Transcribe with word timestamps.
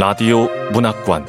라디오 0.00 0.48
문학관 0.72 1.26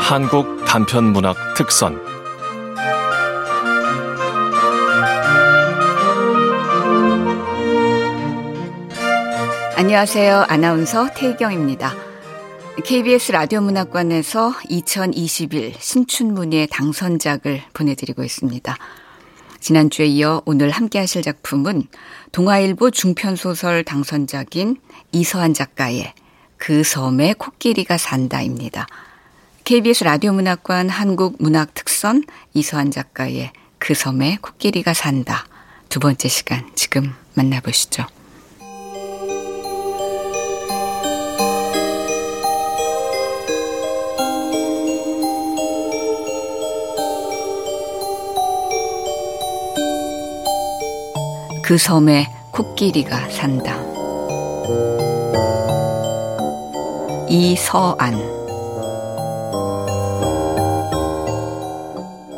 한국 0.00 0.64
단편 0.64 1.12
문학 1.12 1.36
특선 1.56 1.96
안녕하세요. 9.76 10.46
아나운서 10.48 11.06
태경입니다. 11.14 11.94
KBS 12.84 13.30
라디오 13.30 13.60
문학관에서 13.60 14.54
2021 14.68 15.74
신춘문예 15.78 16.66
당선작을 16.72 17.62
보내드리고 17.72 18.24
있습니다. 18.24 18.76
지난주에 19.66 20.06
이어 20.06 20.42
오늘 20.44 20.70
함께 20.70 21.00
하실 21.00 21.22
작품은 21.22 21.88
동아일보 22.30 22.92
중편소설 22.92 23.82
당선작인 23.82 24.76
이서한 25.10 25.54
작가의 25.54 26.14
그 26.56 26.84
섬에 26.84 27.32
코끼리가 27.32 27.98
산다입니다. 27.98 28.86
KBS 29.64 30.04
라디오 30.04 30.32
문학관 30.34 30.88
한국 30.88 31.34
문학 31.40 31.74
특선 31.74 32.22
이서한 32.54 32.92
작가의 32.92 33.50
그 33.80 33.94
섬에 33.94 34.38
코끼리가 34.40 34.94
산다 34.94 35.44
두 35.88 35.98
번째 35.98 36.28
시간 36.28 36.70
지금 36.76 37.12
만나보시죠. 37.34 38.15
그 51.66 51.76
섬에 51.76 52.32
코끼리가 52.52 53.28
산다. 53.28 53.76
이서안 57.28 58.14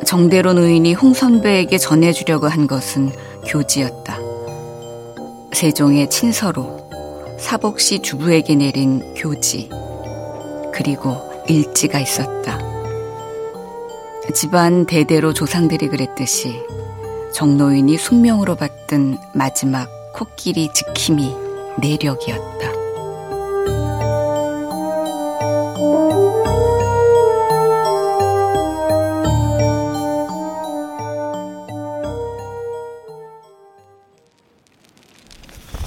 정대로 0.07 0.55
노인이 0.55 0.95
홍 0.95 1.13
선배에게 1.13 1.77
전해주려고 1.77 2.49
한 2.49 2.67
것은 2.67 3.13
교지였다. 3.47 4.19
세종의 5.53 6.09
친서로 6.09 6.89
사복시 7.39 7.99
주부에게 7.99 8.55
내린 8.55 9.13
교지 9.13 9.69
그리고 10.73 11.19
일지가 11.47 11.99
있었다. 11.99 12.59
집안 14.33 14.87
대대로 14.87 15.35
조상들이 15.35 15.89
그랬듯이 15.89 16.63
정노인이 17.35 17.99
숙명으로 17.99 18.57
받 18.57 18.68
든 18.89 19.19
마지막 19.35 19.87
코끼리 20.15 20.71
지킴이 20.73 21.35
내력이었다. 21.79 22.73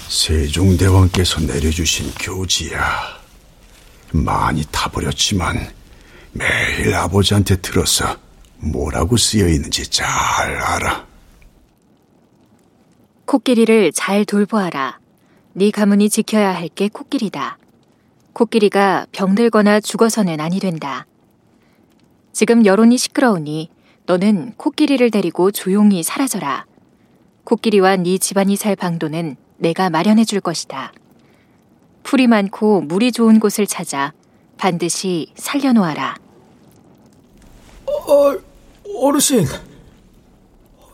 세종대왕께서 0.07 1.41
내려주신 1.41 2.13
교지야. 2.19 3.19
많이 4.11 4.63
타버렸지만 4.71 5.73
매일 6.33 6.93
아버지한테 6.93 7.55
들어서 7.55 8.15
뭐라고 8.57 9.17
쓰여 9.17 9.47
있는지 9.47 9.87
잘 9.87 10.05
알아. 10.07 11.10
코끼리를 13.31 13.93
잘 13.93 14.25
돌보아라. 14.25 14.99
네 15.53 15.71
가문이 15.71 16.09
지켜야 16.09 16.53
할 16.53 16.67
게 16.67 16.89
코끼리다. 16.89 17.57
코끼리가 18.33 19.05
병들거나 19.13 19.79
죽어서는 19.79 20.41
아니 20.41 20.59
된다. 20.59 21.05
지금 22.33 22.65
여론이 22.65 22.97
시끄러우니 22.97 23.69
너는 24.05 24.55
코끼리를 24.57 25.09
데리고 25.11 25.49
조용히 25.49 26.03
사라져라. 26.03 26.65
코끼리와 27.45 27.95
네 27.95 28.17
집안이 28.17 28.57
살 28.57 28.75
방도는 28.75 29.37
내가 29.59 29.89
마련해 29.89 30.25
줄 30.25 30.41
것이다. 30.41 30.91
풀이 32.03 32.27
많고 32.27 32.81
물이 32.81 33.13
좋은 33.13 33.39
곳을 33.39 33.65
찾아 33.65 34.11
반드시 34.57 35.31
살려놓아라. 35.37 36.17
어, 37.85 38.37
어르신, 38.97 39.45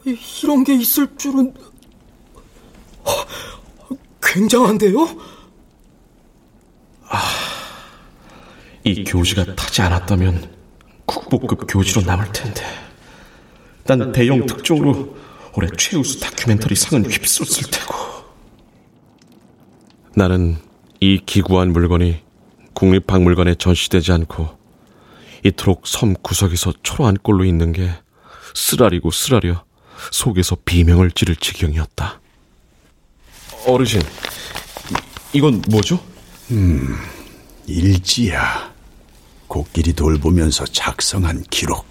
이런 0.06 0.64
게 0.64 0.76
있을 0.76 1.18
줄은 1.18 1.56
굉장한데요? 4.22 5.08
아, 7.10 7.22
이 8.84 9.04
교지가 9.04 9.56
타지 9.56 9.82
않았다면 9.82 10.56
국보급 11.06 11.66
교지로 11.68 12.02
남을 12.02 12.32
텐데. 12.32 12.64
난 13.86 14.12
대형 14.12 14.46
특종으로 14.46 15.16
올해 15.56 15.70
최우수 15.78 16.20
다큐멘터리 16.20 16.76
상은 16.76 17.10
휩쓸었을 17.10 17.72
테고. 17.72 17.96
나는 20.16 20.58
이 21.00 21.22
기구한 21.26 21.72
물건이 21.72 22.22
국립박물관에 22.74 23.56
전시되지 23.56 24.12
않고 24.12 24.58
이토록 25.44 25.88
섬 25.88 26.14
구석에서 26.22 26.74
초라한 26.84 27.16
꼴로 27.22 27.46
있는 27.46 27.72
게 27.72 27.92
쓰라리고 28.54 29.12
쓰라려 29.12 29.64
속에서 30.12 30.58
비명을 30.66 31.12
지를 31.12 31.36
지경이었다. 31.36 32.22
어르신, 33.66 34.02
이건 35.34 35.62
뭐죠? 35.70 36.00
음, 36.52 36.96
일지야. 37.66 38.72
코끼리 39.48 39.94
돌보면서 39.94 40.66
작성한 40.66 41.44
기록. 41.50 41.86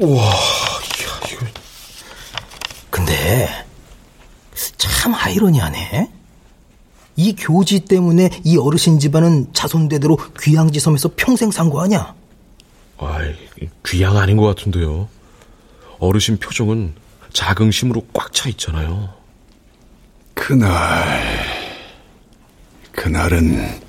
우와, 0.00 0.32
이거. 1.30 1.46
근데 2.90 3.48
참 4.76 5.14
아이러니하네. 5.14 6.10
이 7.16 7.36
교지 7.36 7.80
때문에 7.80 8.28
이 8.44 8.56
어르신 8.56 8.98
집안은 8.98 9.52
자손대대로 9.52 10.18
귀양지 10.40 10.80
섬에서 10.80 11.10
평생 11.16 11.50
산 11.50 11.70
거 11.70 11.82
아니야? 11.82 12.14
아이, 12.98 13.34
귀양 13.86 14.16
아닌 14.16 14.36
것 14.36 14.44
같은데요. 14.46 15.08
어르신 16.00 16.38
표정은 16.38 16.94
자긍심으로 17.34 18.06
꽉 18.14 18.32
차 18.32 18.48
있잖아요. 18.48 19.12
그날, 20.32 21.44
그날은 22.92 23.82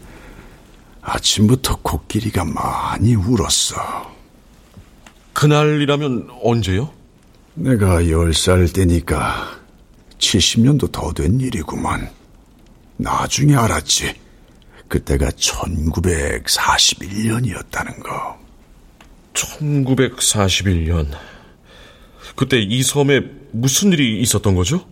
아침부터 1.01 1.77
코끼리가 1.81 2.43
많이 2.43 3.15
울었어. 3.15 4.13
그날이라면 5.33 6.29
언제요? 6.43 6.91
내가 7.53 8.09
열 8.09 8.33
살 8.33 8.67
때니까 8.67 9.57
70년도 10.17 10.91
더 10.91 11.13
된 11.13 11.39
일이구만. 11.39 12.11
나중에 12.97 13.55
알았지. 13.55 14.13
그때가 14.87 15.29
1941년이었다는 15.29 18.03
거. 18.03 18.37
1941년. 19.33 21.07
그때 22.35 22.59
이 22.59 22.83
섬에 22.83 23.21
무슨 23.51 23.93
일이 23.93 24.21
있었던 24.21 24.55
거죠? 24.55 24.85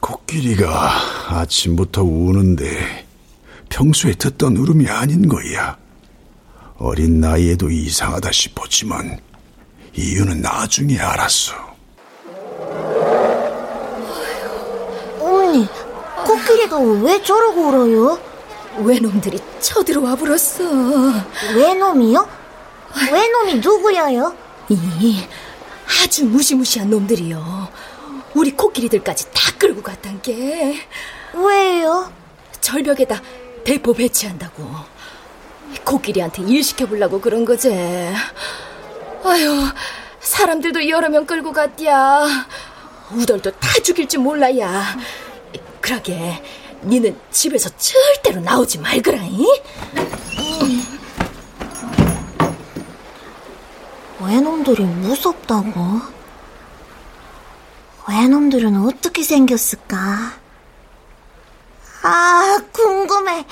코끼리가 0.00 0.90
아침부터 1.28 2.02
우는데 2.02 3.06
평소에 3.68 4.12
듣던 4.12 4.56
울음이 4.56 4.88
아닌 4.88 5.28
거야. 5.28 5.76
어린 6.76 7.20
나이에도 7.20 7.70
이상하다 7.70 8.30
싶었지만 8.30 9.18
이유는 9.96 10.42
나중에 10.42 10.98
알았어. 10.98 11.54
어머니, 15.20 15.66
코끼리가 16.24 16.78
왜 16.78 17.20
저러고 17.22 17.68
울어요? 17.68 18.18
외놈들이 18.84 19.40
쳐들어와 19.60 20.14
불었어. 20.14 20.64
외놈이요? 21.56 22.28
외놈이 23.10 23.54
누구야요? 23.56 24.36
이 24.68 25.24
아주 25.88 26.24
무시무시한 26.26 26.90
놈들이요. 26.90 27.68
우리 28.34 28.52
코끼리들까지 28.52 29.26
다 29.32 29.52
끌고 29.58 29.82
갔단 29.82 30.20
게. 30.22 30.78
왜요? 31.34 32.12
절벽에다 32.60 33.22
대포 33.64 33.94
배치한다고. 33.94 34.68
코끼리한테 35.84 36.42
일 36.42 36.62
시켜보려고 36.62 37.20
그런 37.20 37.44
거지. 37.44 37.70
아유, 39.24 39.68
사람들도 40.20 40.88
여러 40.88 41.08
명 41.08 41.26
끌고 41.26 41.52
갔디야. 41.52 42.46
우덜도 43.12 43.50
다 43.52 43.68
죽일지 43.82 44.18
몰라야. 44.18 44.96
그러게, 45.80 46.42
니는 46.84 47.18
집에서 47.30 47.70
절대로 47.76 48.40
나오지 48.40 48.78
말거라잉. 48.78 49.46
외놈들이 54.20 54.82
무섭다고? 54.84 56.00
외놈들은 58.08 58.76
어떻게 58.84 59.22
생겼을까? 59.22 60.32
아, 62.02 62.58
궁금해. 62.72 63.46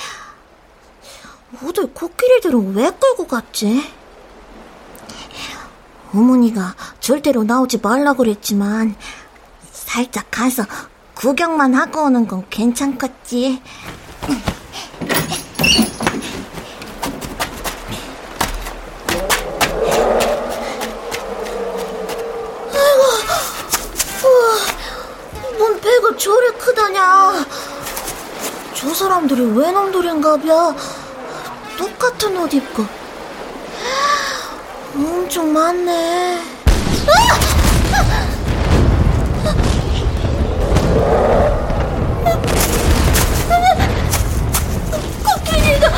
모두 1.60 1.88
코끼리들은 1.88 2.74
왜 2.74 2.90
끌고 2.90 3.26
갔지? 3.26 3.82
어머니가 6.12 6.74
절대로 7.00 7.44
나오지 7.44 7.78
말라 7.78 8.14
그랬지만 8.14 8.96
살짝 9.70 10.26
가서 10.30 10.64
구경만 11.14 11.74
하고 11.74 12.04
오는 12.04 12.26
건 12.26 12.44
괜찮겠지. 12.50 13.62
크다냐. 26.96 27.44
저 28.75 28.94
사람들이 28.94 29.43
왜 29.54 29.70
놈들인가봐. 29.70 30.75
똑같은 31.76 32.37
옷 32.38 32.52
입고. 32.54 32.87
엄청 34.94 35.52
많네. 35.52 36.40
코끼리가! 45.22 45.90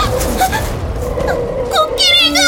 코끼리가! 1.70 2.38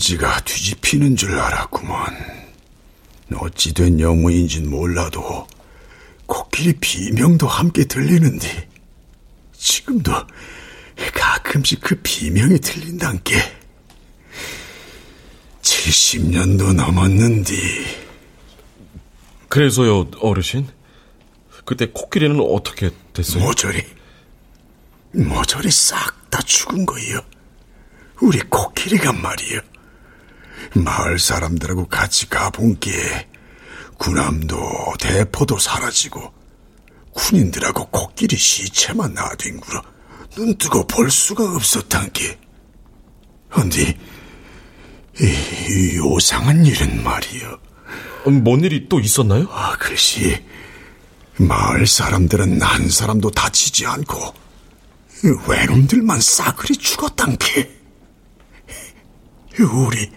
천지가 0.00 0.40
뒤집히는 0.44 1.14
줄 1.14 1.38
알았구먼. 1.38 2.40
어찌된 3.34 4.00
영무인진 4.00 4.68
몰라도 4.68 5.46
코끼리 6.26 6.72
비명도 6.80 7.46
함께 7.46 7.84
들리는데 7.84 8.68
지금도 9.52 10.12
가끔씩 11.14 11.80
그 11.82 12.00
비명이 12.02 12.58
들린단께 12.58 13.36
70년도 15.62 16.72
넘었는디 16.72 17.54
그래서요, 19.48 20.10
어르신? 20.20 20.66
그때 21.64 21.86
코끼리는 21.86 22.40
어떻게 22.40 22.90
됐어요? 23.12 23.44
모조리 23.44 23.84
모조리 25.12 25.70
싹 25.70 26.18
다 26.30 26.40
죽은 26.42 26.86
거예요. 26.86 27.20
우리 28.20 28.38
코끼리가 28.38 29.12
말이요. 29.12 29.60
마을 30.74 31.18
사람들하고 31.18 31.88
같이 31.88 32.28
가본 32.28 32.80
게 32.80 33.28
군함도 33.98 34.58
대포도 34.98 35.58
사라지고 35.58 36.32
군인들하고 37.12 37.86
코끼리 37.86 38.36
시체만 38.36 39.14
나뒹굴어 39.14 39.82
눈뜨고 40.36 40.86
볼 40.86 41.10
수가 41.10 41.44
없었단 41.56 42.12
게. 42.12 42.38
근데 43.50 43.98
이, 45.20 45.24
이 45.24 45.96
요상한 45.96 46.64
일은 46.64 47.02
말이요. 47.02 47.58
음, 48.28 48.44
뭔 48.44 48.62
일이 48.62 48.88
또 48.88 49.00
있었나요? 49.00 49.46
아, 49.50 49.76
글쎄 49.78 50.44
마을 51.36 51.86
사람들은 51.86 52.60
한 52.62 52.88
사람도 52.88 53.30
다치지 53.30 53.86
않고 53.86 54.34
외놈들만 55.48 56.20
싸그리 56.20 56.76
죽었단 56.76 57.36
게. 57.38 57.70
우리 59.60 60.10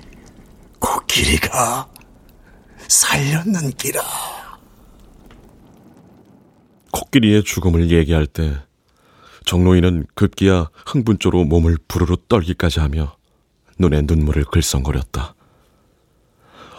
코끼리가 0.83 1.89
살렸는 2.89 3.71
기라. 3.71 4.01
코끼리의 6.91 7.44
죽음을 7.44 7.89
얘기할 7.89 8.27
때 8.27 8.57
정로인은 9.45 10.07
급기야 10.13 10.69
흥분조로 10.85 11.45
몸을 11.45 11.77
부르르 11.88 12.18
떨기까지 12.27 12.81
하며 12.81 13.15
눈에 13.80 14.01
눈물을 14.01 14.44
글썽거렸다. 14.45 15.35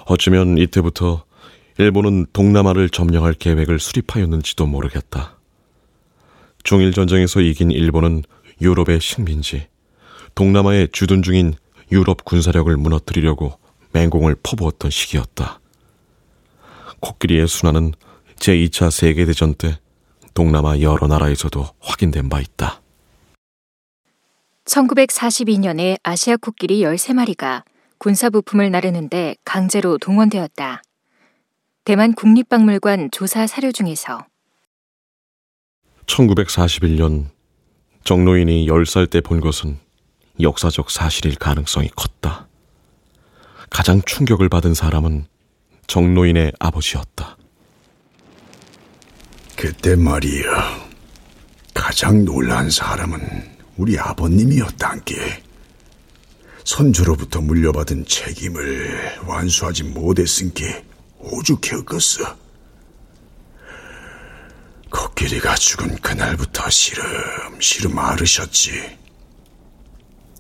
어쩌면 0.06 0.58
이때부터 0.58 1.24
일본은 1.78 2.26
동남아를 2.32 2.90
점령할 2.90 3.32
계획을 3.32 3.80
수립하였는지도 3.80 4.66
모르겠다. 4.66 5.38
중일 6.62 6.92
전쟁에서 6.92 7.40
이긴 7.40 7.70
일본은 7.70 8.22
유럽의 8.60 9.00
식민지, 9.00 9.66
동남아에 10.34 10.88
주둔 10.92 11.22
중인 11.22 11.54
유럽 11.90 12.24
군사력을 12.24 12.74
무너뜨리려고 12.76 13.63
맹공을 13.98 14.36
퍼부었던 14.42 14.90
시기였다. 14.90 15.60
코끼리의 17.00 17.46
순환은 17.48 17.92
제2차 18.36 18.90
세계대전 18.90 19.54
때 19.54 19.78
동남아 20.34 20.80
여러 20.80 21.06
나라에서도 21.06 21.64
확인된 21.80 22.28
바 22.28 22.40
있다. 22.40 22.82
1942년에 24.64 25.98
아시아 26.02 26.36
코끼리 26.36 26.80
13마리가 26.82 27.62
군사부품을 27.98 28.70
나르는데 28.70 29.36
강제로 29.44 29.96
동원되었다. 29.98 30.82
대만 31.84 32.14
국립박물관 32.14 33.10
조사 33.12 33.46
사료 33.46 33.70
중에서 33.70 34.26
1941년 36.06 37.26
정로인이 38.04 38.66
10살 38.66 39.08
때 39.08 39.20
본 39.20 39.40
것은 39.40 39.78
역사적 40.40 40.90
사실일 40.90 41.36
가능성이 41.36 41.88
컸다. 41.94 42.48
가장 43.70 44.00
충격을 44.02 44.48
받은 44.48 44.74
사람은 44.74 45.26
정로인의 45.86 46.52
아버지였다. 46.58 47.36
그때 49.56 49.96
말이야. 49.96 50.84
가장 51.72 52.24
놀란 52.24 52.70
사람은 52.70 53.20
우리 53.76 53.98
아버님이었단게. 53.98 55.42
선조로부터 56.64 57.40
물려받은 57.42 58.06
책임을 58.06 59.20
완수하지 59.26 59.84
못했은 59.84 60.54
게 60.54 60.84
오죽했겠어. 61.18 62.36
코끼리가 64.90 65.54
죽은 65.56 65.96
그날부터 65.96 66.70
시름시름 66.70 67.98
앓으셨지. 67.98 68.98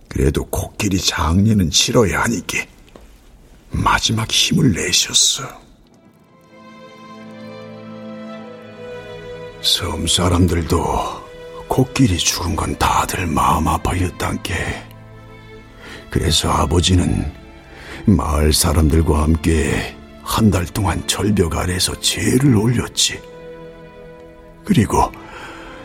그래도 0.08 0.44
코끼리 0.46 0.98
장례는 0.98 1.70
치러야 1.70 2.22
하니께 2.22 2.68
마지막 3.74 4.30
힘을 4.30 4.72
내셨어. 4.72 5.42
섬 9.62 10.06
사람들도 10.06 11.24
코끼리 11.68 12.18
죽은 12.18 12.54
건 12.54 12.76
다들 12.78 13.26
마음 13.26 13.66
아파였단게. 13.66 14.54
그래서 16.10 16.50
아버지는 16.50 17.32
마을 18.06 18.52
사람들과 18.52 19.22
함께 19.22 19.96
한 20.22 20.50
달 20.50 20.64
동안 20.66 21.04
절벽 21.06 21.56
아래서 21.56 21.98
제를 22.00 22.56
올렸지. 22.56 23.20
그리고 24.64 25.10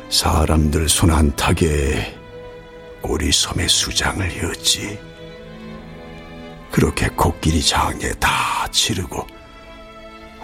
사람들 0.09 0.87
손 0.87 1.09
안 1.11 1.35
타게 1.35 2.15
꼬리섬에 3.01 3.67
수장을 3.67 4.31
이었지. 4.37 4.99
그렇게 6.71 7.07
코끼리 7.09 7.61
장례 7.63 8.11
다 8.13 8.67
치르고 8.71 9.25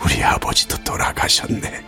우리 0.03 0.23
아버지도 0.23 0.83
돌아가셨네. 0.83 1.83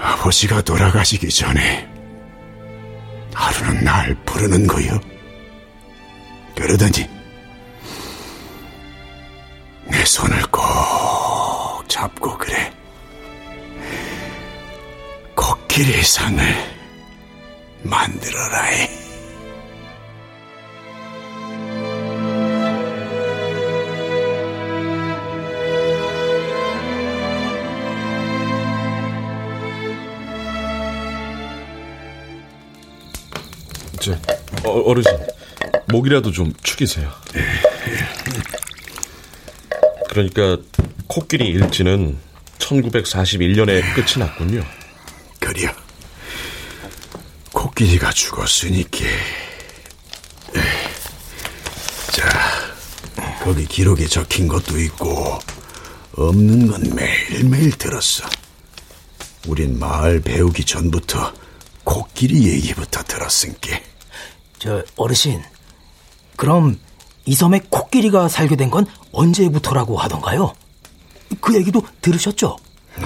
아버지가 0.00 0.62
돌아가시기 0.62 1.28
전에 1.28 1.88
하루는 3.34 3.84
날 3.84 4.14
부르는 4.24 4.66
거요. 4.66 4.98
그러더니 6.54 7.08
내 9.84 10.04
손을 10.04 10.42
꼭 10.50 11.88
잡고 11.88 12.36
그래. 12.38 12.72
코끼리 15.34 16.02
상을 16.02 16.42
만들어라이. 17.82 18.97
어, 34.68 34.82
어르신, 34.82 35.12
목이라도 35.86 36.30
좀 36.30 36.52
축이세요. 36.62 37.10
그러니까 40.10 40.58
코끼리 41.06 41.46
일지는 41.46 42.18
1941년에 42.58 43.94
끝이 43.94 44.18
났군요. 44.18 44.64
그려. 45.40 45.72
코끼리가 47.52 48.10
죽었으니까. 48.12 48.98
자, 52.12 52.28
거기 53.42 53.64
기록에 53.64 54.06
적힌 54.06 54.48
것도 54.48 54.78
있고, 54.80 55.38
없는 56.12 56.66
건 56.66 56.82
매일매일 56.94 57.70
들었어. 57.72 58.28
우린 59.46 59.78
마을 59.78 60.20
배우기 60.20 60.64
전부터 60.64 61.32
코끼리 61.84 62.48
얘기부터 62.48 63.02
들었으니까. 63.04 63.78
저 64.58 64.82
어르신, 64.96 65.42
그럼 66.36 66.78
이 67.24 67.34
섬에 67.34 67.60
코끼리가 67.70 68.28
살게 68.28 68.56
된 68.56 68.70
건 68.70 68.86
언제부터라고 69.12 69.96
하던가요? 69.98 70.52
그 71.40 71.54
얘기도 71.56 71.82
들으셨죠? 72.00 72.56
음, 72.98 73.04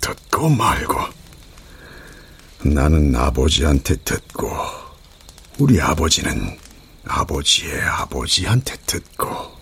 듣고 0.00 0.48
말고. 0.48 0.98
나는 2.64 3.14
아버지한테 3.14 3.96
듣고, 3.96 4.48
우리 5.58 5.80
아버지는 5.80 6.58
아버지의 7.06 7.80
아버지한테 7.82 8.76
듣고. 8.86 9.55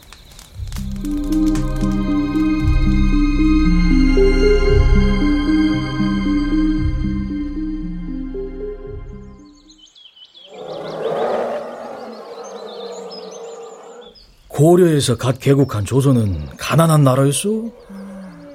고려에서 15.04 15.16
갓 15.16 15.38
개국한 15.38 15.84
조선은 15.84 16.56
가난한 16.56 17.04
나라였어. 17.04 17.48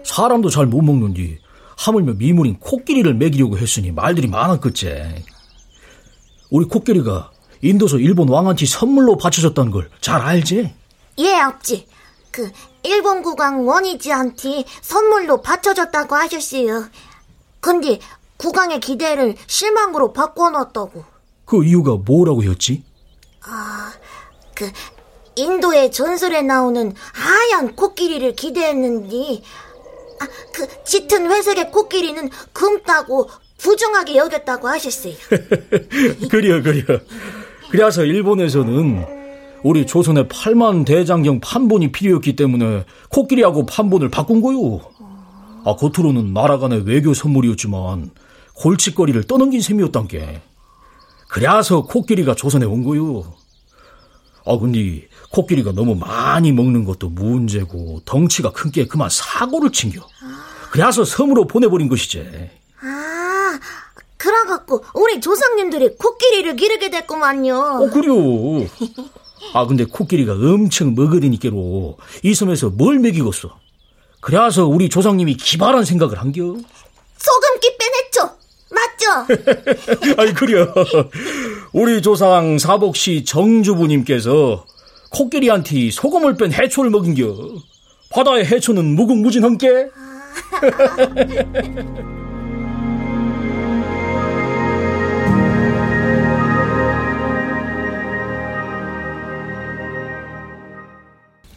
사람도 0.03 0.49
잘 0.49 0.65
못 0.65 0.81
먹는디 0.81 1.39
하물며 1.77 2.13
미물인 2.13 2.57
코끼리를 2.59 3.13
먹이려고 3.13 3.57
했으니 3.57 3.91
말들이 3.91 4.27
많았겠지. 4.27 5.23
우리 6.49 6.65
코끼리가 6.65 7.31
인도서 7.61 7.97
일본 7.99 8.29
왕한테 8.29 8.65
선물로 8.65 9.17
바쳐졌다는 9.17 9.71
걸 9.71 9.89
잘 10.01 10.21
알지? 10.21 10.73
예, 11.19 11.35
아버지. 11.35 11.87
그 12.31 12.51
일본 12.83 13.21
국왕 13.21 13.67
원이지한테 13.67 14.63
선물로 14.81 15.41
바쳐줬다고 15.41 16.15
하셨어요. 16.15 16.85
근데 17.59 17.99
국왕의 18.37 18.79
기대를 18.79 19.35
실망으로 19.45 20.13
바꿔놨다고. 20.13 21.03
그 21.45 21.63
이유가 21.63 21.95
뭐라고 21.95 22.43
했지? 22.43 22.83
그 24.55 24.71
인도의 25.39 25.91
전설에 25.91 26.41
나오는 26.41 26.93
하얀 27.13 27.75
코끼리를 27.75 28.35
기대했는데 28.35 29.41
아, 30.19 30.27
그 30.53 30.67
짙은 30.83 31.31
회색의 31.31 31.71
코끼리는 31.71 32.29
금따고 32.51 33.29
부정하게 33.57 34.17
여겼다고 34.17 34.67
하셨어요. 34.67 35.13
그려 36.29 36.61
그려. 36.61 36.99
그래서 37.71 38.03
일본에서는 38.03 39.05
우리 39.63 39.85
조선의 39.85 40.25
8만 40.25 40.85
대장경 40.85 41.39
판본이 41.41 41.91
필요했기 41.91 42.35
때문에 42.35 42.85
코끼리하고 43.09 43.65
판본을 43.65 44.09
바꾼 44.09 44.41
거요. 44.41 44.81
아 45.65 45.75
겉으로는 45.75 46.33
나라 46.33 46.57
간의 46.57 46.83
외교 46.85 47.13
선물이었지만 47.13 48.11
골칫거리를 48.55 49.23
떠넘긴 49.23 49.61
셈이었단 49.61 50.07
게. 50.07 50.41
그래서 51.29 51.83
코끼리가 51.83 52.35
조선에 52.35 52.65
온 52.65 52.83
거요. 52.83 53.33
아 54.45 54.57
근데 54.57 55.07
코끼리가 55.31 55.71
너무 55.73 55.95
많이 55.95 56.51
먹는 56.51 56.85
것도 56.85 57.09
문제고 57.09 58.01
덩치가 58.05 58.51
큰 58.51 58.71
게 58.71 58.85
그만 58.87 59.09
사고를 59.11 59.71
챙겨. 59.71 60.01
그래서 60.71 61.03
섬으로 61.03 61.47
보내버린 61.47 61.87
것이지. 61.89 62.49
아, 62.81 63.59
그래갖고 64.17 64.83
우리 64.93 65.19
조상님들이 65.21 65.95
코끼리를 65.97 66.55
기르게 66.55 66.89
됐구만요. 66.89 67.55
어, 67.55 67.89
그래요. 67.89 68.67
아, 69.53 69.65
근데 69.65 69.85
코끼리가 69.85 70.33
엄청 70.33 70.93
먹으니께로 70.95 71.97
이 72.23 72.33
섬에서 72.33 72.69
뭘 72.69 72.99
먹이겠어? 72.99 73.57
그래서 74.21 74.65
우리 74.67 74.89
조상님이 74.89 75.35
기발한 75.37 75.85
생각을 75.85 76.19
한겨. 76.19 76.41
소금기 77.17 77.77
빼냈죠? 77.77 78.37
맞죠? 78.71 80.13
아니, 80.21 80.33
그래요. 80.33 80.71
우리 81.73 82.01
조상 82.01 82.57
사복시 82.59 83.23
정주부님께서 83.25 84.65
코끼리한테 85.09 85.91
소금을 85.91 86.37
뺀 86.37 86.51
해초를 86.51 86.89
먹인겨. 86.89 87.35
바다의 88.11 88.45
해초는 88.45 88.95
무궁무진한게. 88.95 89.69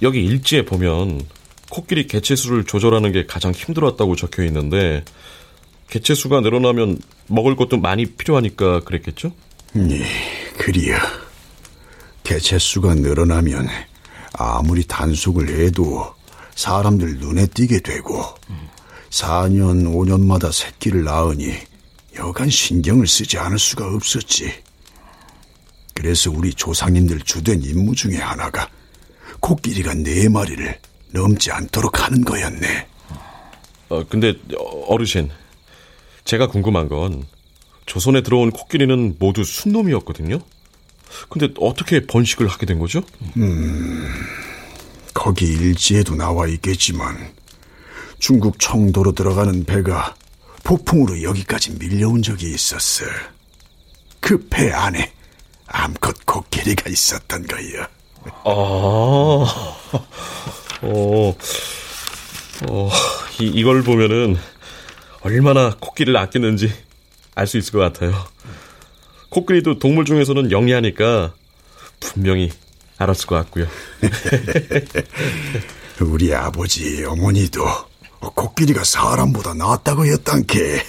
여기 0.02 0.25
일지에 0.25 0.64
보면 0.64 1.23
코끼리 1.71 2.06
개체수를 2.06 2.64
조절하는 2.64 3.12
게 3.12 3.25
가장 3.25 3.52
힘들었다고 3.52 4.16
적혀 4.16 4.44
있는데 4.44 5.04
개체수가 5.88 6.40
늘어나면 6.40 6.99
먹을 7.28 7.56
것도 7.56 7.78
많이 7.78 8.06
필요하니까 8.06 8.80
그랬겠죠? 8.80 9.32
예, 9.76 10.04
그리야. 10.59 11.21
개체수가 12.24 12.94
늘어나면 12.96 13.68
아무리 14.34 14.84
단속을 14.84 15.48
해도 15.48 16.14
사람들 16.54 17.18
눈에 17.18 17.46
띄게 17.46 17.80
되고 17.80 18.22
4년, 19.10 19.84
5년마다 19.92 20.52
새끼를 20.52 21.04
낳으니 21.04 21.54
여간 22.16 22.48
신경을 22.50 23.06
쓰지 23.06 23.38
않을 23.38 23.58
수가 23.58 23.86
없었지. 23.94 24.52
그래서 25.94 26.30
우리 26.30 26.52
조상님들 26.52 27.20
주된 27.20 27.62
임무 27.62 27.94
중에 27.94 28.16
하나가 28.16 28.68
코끼리가 29.40 29.94
네 29.94 30.28
마리를 30.28 30.78
넘지 31.10 31.50
않도록 31.50 32.04
하는 32.04 32.22
거였네. 32.22 32.86
어, 33.90 34.04
근데 34.08 34.34
어르신, 34.88 35.30
제가 36.24 36.48
궁금한 36.48 36.88
건 36.88 37.24
조선에 37.86 38.22
들어온 38.22 38.50
코끼리는 38.50 39.16
모두 39.18 39.44
순놈이었거든요. 39.44 40.38
근데 41.28 41.49
어떻게 41.61 42.07
번식을 42.07 42.49
하게 42.49 42.66
된 42.66 42.78
거죠? 42.78 43.02
거기 45.14 45.47
일지에도 45.47 46.14
나와 46.14 46.47
있겠지만 46.49 47.33
중국 48.19 48.59
청도로 48.59 49.12
들어가는 49.12 49.64
배가 49.64 50.14
폭풍으로 50.64 51.23
여기까지 51.23 51.73
밀려온 51.78 52.23
적이 52.23 52.52
있었어. 52.54 53.04
그 54.21 54.49
배 54.49 54.71
안에 54.71 55.12
암컷 55.66 56.25
코끼리가 56.26 56.88
있었던 56.90 57.47
거야. 57.47 57.88
아, 58.45 58.45
어, 60.83 61.35
어, 62.69 62.90
이, 63.40 63.47
이걸 63.47 63.83
보면은 63.83 64.37
얼마나 65.23 65.75
코끼리를 65.81 66.16
아끼는지 66.16 66.73
알 67.35 67.47
수 67.47 67.57
있을 67.59 67.73
것 67.73 67.78
같아요. 67.78 68.12
코끼리도 69.32 69.78
동물 69.78 70.04
중에서는 70.04 70.50
영리하니까 70.50 71.32
분명히 72.00 72.50
알았을 72.98 73.26
것 73.26 73.36
같고요. 73.36 73.66
우리 76.00 76.34
아버지 76.34 77.02
어머니도 77.04 77.64
코끼리가 78.20 78.84
사람보다 78.84 79.54
낫다고 79.54 80.04
했단게. 80.04 80.82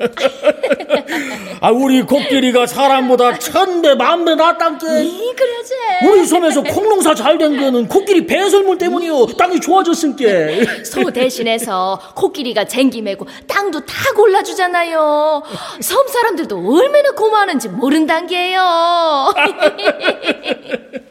아, 1.62 1.70
우리 1.70 2.00
코끼리가 2.02 2.66
사람보다 2.66 3.38
천배, 3.38 3.94
만배 3.94 4.34
낫단게. 4.34 5.04
이 5.04 5.34
그러지. 5.36 5.74
우리 6.08 6.26
섬에서 6.26 6.62
콩농사 6.62 7.14
잘 7.14 7.36
된 7.36 7.58
거는 7.60 7.86
코끼리 7.88 8.26
배설물 8.26 8.78
때문이요. 8.78 9.26
땅이 9.38 9.60
좋아졌으니까. 9.60 10.84
소 10.84 11.10
대신해서 11.10 12.00
코끼리가 12.16 12.64
쟁기 12.64 13.02
메고 13.02 13.26
땅도 13.46 13.84
다 13.84 13.94
골라주잖아요. 14.14 15.42
섬 15.80 16.08
사람들도 16.08 16.56
얼마나 16.56 17.10
고마워하는지 17.12 17.68
모른단 17.68 18.26
게요. 18.26 19.32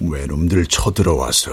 외놈들 0.00 0.66
쳐들어와서 0.66 1.52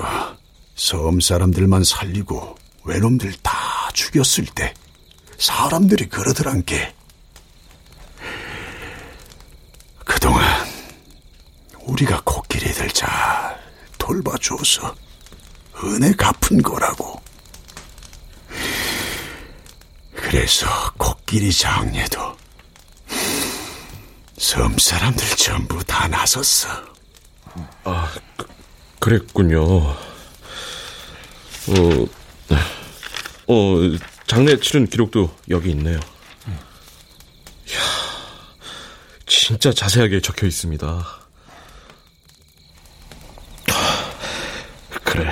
섬 0.76 1.20
사람들만 1.20 1.84
살리고 1.84 2.56
외놈들 2.86 3.34
다 3.44 3.52
죽였을 3.94 4.46
때 4.56 4.74
사람들이 5.38 6.08
그러더란 6.10 6.64
게 6.66 6.94
그동안 10.10 10.44
우리가 11.82 12.20
코끼리들 12.26 12.90
잘 12.90 13.08
돌봐줘서 14.00 14.96
은혜 15.84 16.12
갚은 16.14 16.64
거라고. 16.64 17.22
그래서 20.16 20.68
코끼리 20.98 21.54
장례도 21.54 22.38
섬 24.38 24.76
사람들 24.80 25.28
전부 25.38 25.84
다 25.84 26.08
나섰어. 26.08 26.68
그랬군요. 29.00 29.64
어, 29.64 29.96
어, 33.48 33.76
장례 34.26 34.60
치른 34.60 34.88
기록도 34.88 35.36
여기 35.50 35.70
있네요. 35.70 36.00
이야, 37.70 37.80
진짜 39.30 39.72
자세하게 39.72 40.22
적혀 40.22 40.48
있습니다. 40.48 41.06
그래, 45.04 45.32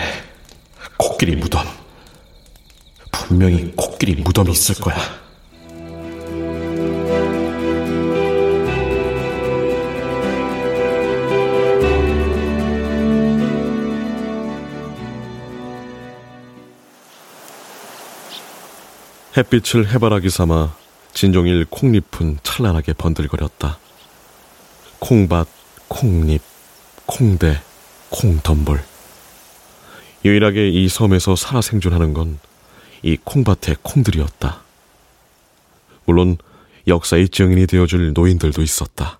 코끼리 0.97 1.35
무덤. 1.35 1.65
분명히 3.11 3.73
코끼리 3.75 4.21
무덤이 4.21 4.51
있을 4.51 4.75
거야. 4.75 4.95
햇빛을 19.35 19.89
해바라기 19.89 20.29
삼아 20.29 20.75
진종일 21.13 21.65
콩잎은 21.65 22.39
찬란하게 22.43 22.93
번들거렸다. 22.93 23.79
콩밭, 24.99 25.47
콩잎, 25.87 26.41
콩대, 27.05 27.61
콩덤불. 28.09 28.81
유일하게 30.25 30.69
이 30.69 30.89
섬에서 30.89 31.35
살아 31.35 31.61
생존하는 31.61 32.13
건 32.13 32.39
이 33.03 33.17
콩밭의 33.23 33.77
콩들이었다. 33.83 34.61
물론 36.05 36.37
역사의 36.87 37.29
증인이 37.29 37.67
되어줄 37.67 38.13
노인들도 38.13 38.61
있었다. 38.61 39.19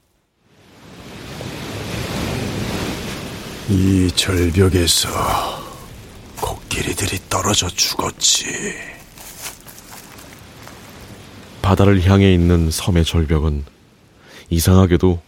이 3.69 4.09
절벽에서 4.15 5.09
코끼리들이 6.41 7.19
떨어져 7.29 7.67
죽었지. 7.69 8.45
바다를 11.61 12.01
향해 12.09 12.33
있는 12.33 12.71
섬의 12.71 13.03
절벽은 13.03 13.65
이상하게도 14.49 15.21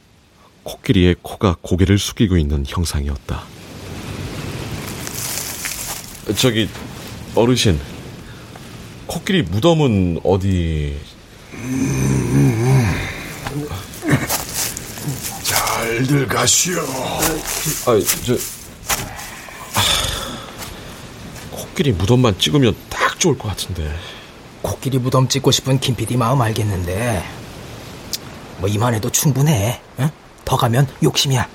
코끼리의 0.69 1.15
코가 1.23 1.57
고개를 1.61 1.97
숙이고 1.97 2.37
있는 2.37 2.63
형상이었다. 2.67 3.43
저기 6.37 6.69
어르신, 7.33 7.79
코끼리 9.07 9.41
무덤은 9.41 10.19
어디? 10.23 10.95
잘들 15.41 16.27
가시오. 16.27 16.81
아, 16.81 17.99
저 18.25 18.33
아, 19.73 19.81
코끼리 21.49 21.93
무덤만 21.93 22.37
찍으면 22.37 22.75
딱 22.89 23.19
좋을 23.19 23.39
것 23.39 23.47
같은데. 23.47 23.91
코끼리 24.61 24.99
무덤 24.99 25.27
찍고 25.27 25.49
싶은 25.49 25.79
김PD 25.79 26.17
마음 26.17 26.41
알겠는데 26.41 27.23
뭐 28.59 28.69
이만해도 28.69 29.09
충분해. 29.09 29.81
응? 30.01 30.11
더 30.49 30.57
가면 30.57 30.87
욕심이야. 31.03 31.47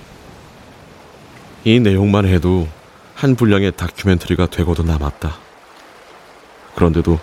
이 1.64 1.80
내용만 1.80 2.26
해도 2.26 2.68
한 3.16 3.34
분량의 3.34 3.72
다큐멘터리가 3.72 4.46
되고도 4.46 4.84
남았다. 4.84 5.36
그런데도 6.76 7.18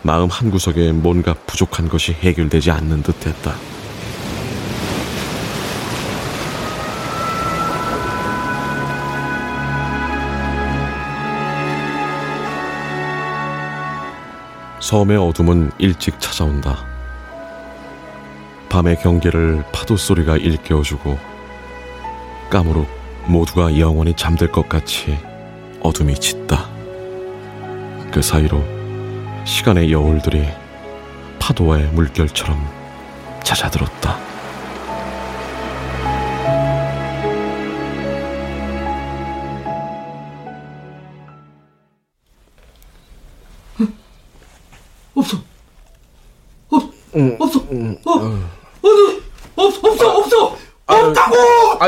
마음 0.00 0.30
한구석에 0.30 0.92
뭔가 0.92 1.34
부족한 1.34 1.90
것이 1.90 2.14
해결되지 2.14 2.70
않는 2.70 3.02
듯 3.02 3.26
했다. 3.26 3.54
섬의 14.80 15.18
어둠은 15.18 15.70
일찍 15.76 16.18
찾아온다. 16.18 16.93
밤의 18.74 18.96
경계를 18.96 19.62
파도 19.70 19.96
소리가 19.96 20.36
일깨워주고 20.36 21.16
까무룩 22.50 22.88
모두가 23.28 23.78
영원히 23.78 24.14
잠들 24.14 24.50
것 24.50 24.68
같이 24.68 25.16
어둠이 25.80 26.16
짙다. 26.16 26.68
그 28.10 28.20
사이로 28.20 28.64
시간의 29.44 29.92
여울들이 29.92 30.48
파도와의 31.38 31.86
물결처럼 31.92 32.58
잦아들었다. 33.44 34.18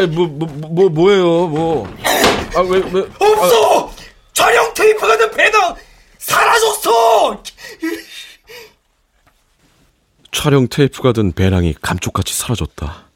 아니, 0.07 0.14
뭐, 0.14 0.27
뭐, 0.29 0.49
뭐, 0.49 0.88
뭐 0.88 1.12
예요, 1.12 1.49
뭐. 1.49 1.97
아, 2.55 2.61
왜, 2.61 2.79
왜. 2.92 3.01
없어! 3.19 3.92
촬영 4.33 4.73
테이프가 4.73 5.19
된 5.19 5.31
배당 5.33 5.75
사라졌어! 6.19 7.42
촬영 10.31 10.69
테이프가 10.69 11.12
든 11.12 11.33
배낭이 11.33 11.75
감쪽같이 11.81 12.35
사라졌다. 12.35 13.07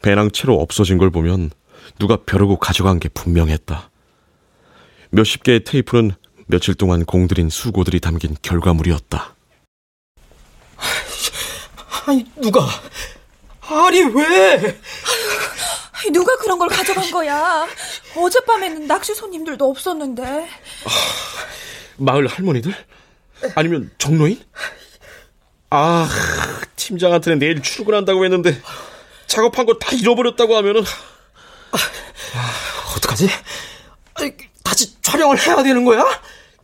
배낭 0.00 0.30
채로 0.32 0.60
없어진 0.60 0.98
걸 0.98 1.10
보면 1.10 1.50
누가 1.98 2.16
벼르고 2.16 2.58
가져간 2.58 2.98
게 2.98 3.08
분명했다. 3.08 3.90
몇십 5.10 5.44
개의 5.44 5.62
테이프는 5.62 6.12
며칠 6.46 6.74
동안 6.74 7.04
공들인 7.04 7.48
수고들이 7.48 8.00
담긴 8.00 8.34
결과물이었다. 8.42 9.36
아니, 12.06 12.26
누가? 12.40 12.66
아니, 13.60 14.02
왜? 14.02 14.80
누가 16.10 16.36
그런 16.36 16.58
걸 16.58 16.68
가져간 16.68 17.10
거야? 17.10 17.66
어젯밤에는 18.16 18.86
낚시 18.86 19.14
손님들도 19.14 19.68
없었는데. 19.68 20.48
마을 21.96 22.26
할머니들? 22.26 22.74
아니면 23.54 23.90
정로인? 23.98 24.40
아, 25.70 26.08
팀장한테는 26.76 27.38
내일 27.38 27.62
출근한다고 27.62 28.24
했는데 28.24 28.60
작업한 29.26 29.64
거 29.66 29.78
다 29.78 29.94
잃어버렸다고 29.96 30.56
하면은 30.56 30.82
아, 31.72 32.94
어떡하지? 32.96 33.28
다시 34.62 35.00
촬영을 35.02 35.38
해야 35.40 35.62
되는 35.62 35.84
거야? 35.84 36.04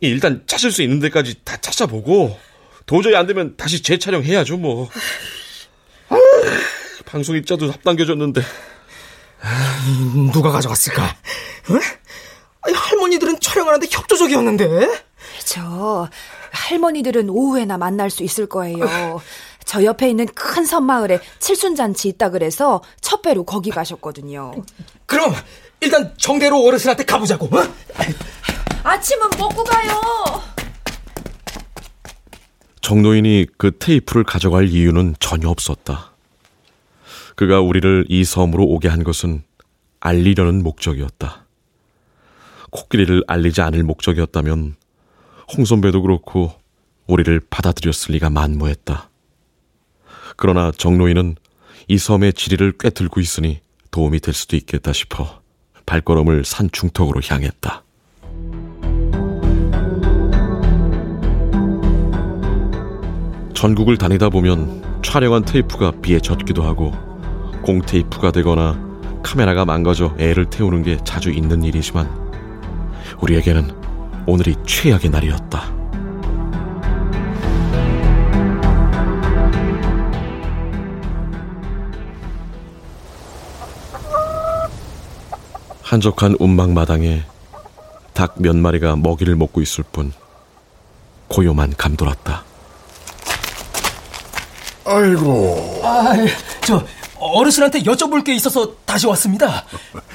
일단 0.01 0.43
찾을 0.47 0.71
수 0.71 0.81
있는 0.81 0.99
데까지 0.99 1.41
다 1.43 1.57
찾아보고 1.57 2.39
도저히 2.85 3.15
안 3.15 3.27
되면 3.27 3.55
다시 3.57 3.81
재촬영해야죠 3.81 4.57
뭐. 4.57 4.89
방송 7.05 7.35
입자도 7.35 7.71
합당겨졌는데 7.71 8.41
누가 10.33 10.51
가져갔을까? 10.51 11.15
응? 11.71 11.79
아니, 12.61 12.75
할머니들은 12.75 13.39
촬영하는데 13.39 13.87
협조적이었는데. 13.89 15.03
저 15.45 16.09
할머니들은 16.51 17.29
오후에나 17.29 17.77
만날 17.77 18.09
수 18.09 18.23
있을 18.23 18.47
거예요. 18.47 19.21
저 19.65 19.83
옆에 19.83 20.09
있는 20.09 20.25
큰 20.27 20.65
섬마을에 20.65 21.19
칠순잔치 21.39 22.07
있다 22.09 22.29
그래서 22.29 22.81
첫 23.01 23.21
배로 23.21 23.43
거기 23.43 23.69
가셨거든요. 23.69 24.51
그럼 25.05 25.33
일단 25.79 26.13
정대로 26.17 26.63
어르신한테 26.65 27.05
가보자고. 27.05 27.45
어? 27.55 27.63
아침은 28.83 29.29
먹고 29.37 29.63
가요. 29.63 30.01
정노인이 32.81 33.45
그 33.57 33.77
테이프를 33.77 34.23
가져갈 34.23 34.67
이유는 34.67 35.15
전혀 35.19 35.49
없었다. 35.49 36.08
그가 37.39 37.61
우리를 37.61 38.05
이 38.09 38.25
섬으로 38.25 38.65
오게 38.65 38.89
한 38.89 39.05
것은 39.05 39.43
알리려는 40.01 40.61
목적이었다. 40.61 41.45
코끼리를 42.69 43.23
알리지 43.27 43.61
않을 43.61 43.83
목적이었다면 43.83 44.75
홍선배도 45.55 46.01
그렇고 46.01 46.51
우리를 47.07 47.39
받아들였을 47.49 48.15
리가 48.15 48.29
만무했다. 48.29 49.09
그러나 50.35 50.71
정노인은 50.71 51.37
이 51.87 51.97
섬의 51.97 52.33
지리를 52.33 52.73
꿰뚫고 52.77 53.21
있으니 53.21 53.61
도움이 53.89 54.19
될 54.19 54.33
수도 54.33 54.57
있겠다 54.57 54.91
싶어 54.91 55.41
발걸음을 55.85 56.43
산 56.43 56.67
중턱으로 56.69 57.21
향했다. 57.25 57.85
전국을 63.53 63.97
다니다 63.97 64.27
보면 64.27 65.01
촬영한 65.05 65.45
테이프가 65.45 66.01
비에 66.01 66.19
젖기도 66.19 66.63
하고 66.63 67.08
공 67.69 67.83
테이프가 67.83 68.31
되거나 68.31 68.79
카메라가 69.21 69.63
망가져 69.63 70.15
애를 70.17 70.49
태우는 70.49 70.81
게 70.81 70.97
자주 71.03 71.29
있는 71.29 71.61
일이지만 71.61 72.09
우리에게는 73.21 73.69
오늘이 74.25 74.55
최악의 74.65 75.11
날이었다. 75.11 75.71
한적한 85.83 86.37
운막 86.39 86.71
마당에 86.71 87.21
닭 88.15 88.33
몇 88.39 88.55
마리가 88.55 88.95
먹이를 88.95 89.35
먹고 89.35 89.61
있을 89.61 89.83
뿐 89.91 90.11
고요만 91.27 91.75
감돌았다. 91.77 92.43
아이고. 94.85 95.81
아, 95.83 96.13
저 96.65 96.83
어르신한테 97.19 97.81
여쭤볼 97.81 98.23
게 98.23 98.33
있어서 98.35 98.75
다시 98.85 99.07
왔습니다. 99.07 99.65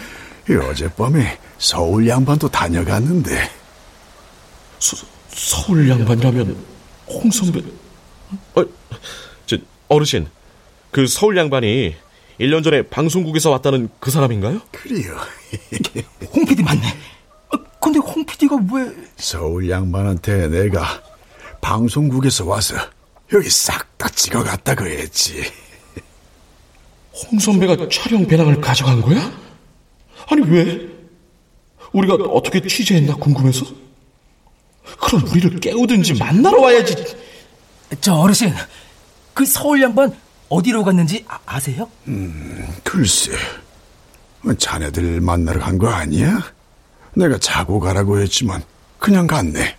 어젯밤에 0.70 1.38
서울 1.58 2.08
양반도 2.08 2.48
다녀갔는데. 2.48 3.50
서, 4.78 4.96
서울 5.30 5.88
양반이라면 5.88 6.56
홍 7.06 7.30
선배. 7.30 7.60
어, 8.54 8.64
저 9.46 9.56
어르신, 9.88 10.28
그 10.90 11.06
서울 11.06 11.36
양반이 11.36 11.94
1년 12.40 12.62
전에 12.64 12.82
방송국에서 12.82 13.50
왔다는 13.50 13.88
그 14.00 14.10
사람인가요? 14.10 14.60
그래요. 14.72 15.16
홍 16.34 16.44
PD 16.44 16.62
맞네. 16.62 16.82
아, 17.50 17.56
근데 17.80 17.98
홍 18.00 18.24
PD가 18.24 18.56
왜 18.72 18.90
서울 19.16 19.70
양반한테 19.70 20.48
내가 20.48 21.02
방송국에서 21.60 22.44
와서 22.44 22.76
여기 23.32 23.48
싹 23.48 23.94
다 24.04 24.10
찍어갔다고 24.10 24.84
했지. 24.86 25.42
홍 27.14 27.38
선배가 27.38 27.88
촬영 27.90 28.26
배낭을 28.26 28.60
가져간 28.60 29.00
거야? 29.00 29.32
아니 30.28 30.42
왜? 30.48 30.88
우리가 31.92 32.14
어떻게 32.14 32.60
취재했나 32.66 33.14
궁금해서? 33.16 33.64
그럼 35.00 35.26
우리를 35.30 35.60
깨우든지 35.60 36.14
만나러 36.14 36.60
와야지. 36.60 36.96
저 38.00 38.14
어르신 38.14 38.52
그 39.32 39.44
서울 39.46 39.82
양반 39.82 40.12
어디로 40.48 40.82
갔는지 40.84 41.24
아, 41.46 41.60
세요 41.60 41.88
음, 42.08 42.66
글쎄. 42.82 43.32
자네들 44.58 45.20
만나러 45.20 45.60
간 45.60 45.78
거 45.78 45.88
아니야? 45.88 46.42
내가 47.14 47.38
자고 47.38 47.78
가라고 47.80 48.20
했지만 48.20 48.62
그냥 48.98 49.26
갔네. 49.26 49.76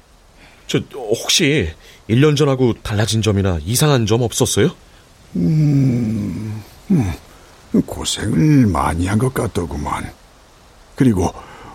저 0.67 0.79
혹시 0.93 1.71
1년 2.09 2.35
전하고 2.37 2.73
달라진 2.81 3.21
점이나 3.21 3.59
이상한 3.63 4.05
점 4.05 4.21
없었어요? 4.21 4.69
음, 5.35 6.63
음 6.91 7.13
고생을 7.85 8.67
많이 8.67 9.07
한 9.07 9.19
것 9.19 9.33
같더구만. 9.33 10.11
그리고 10.95 11.33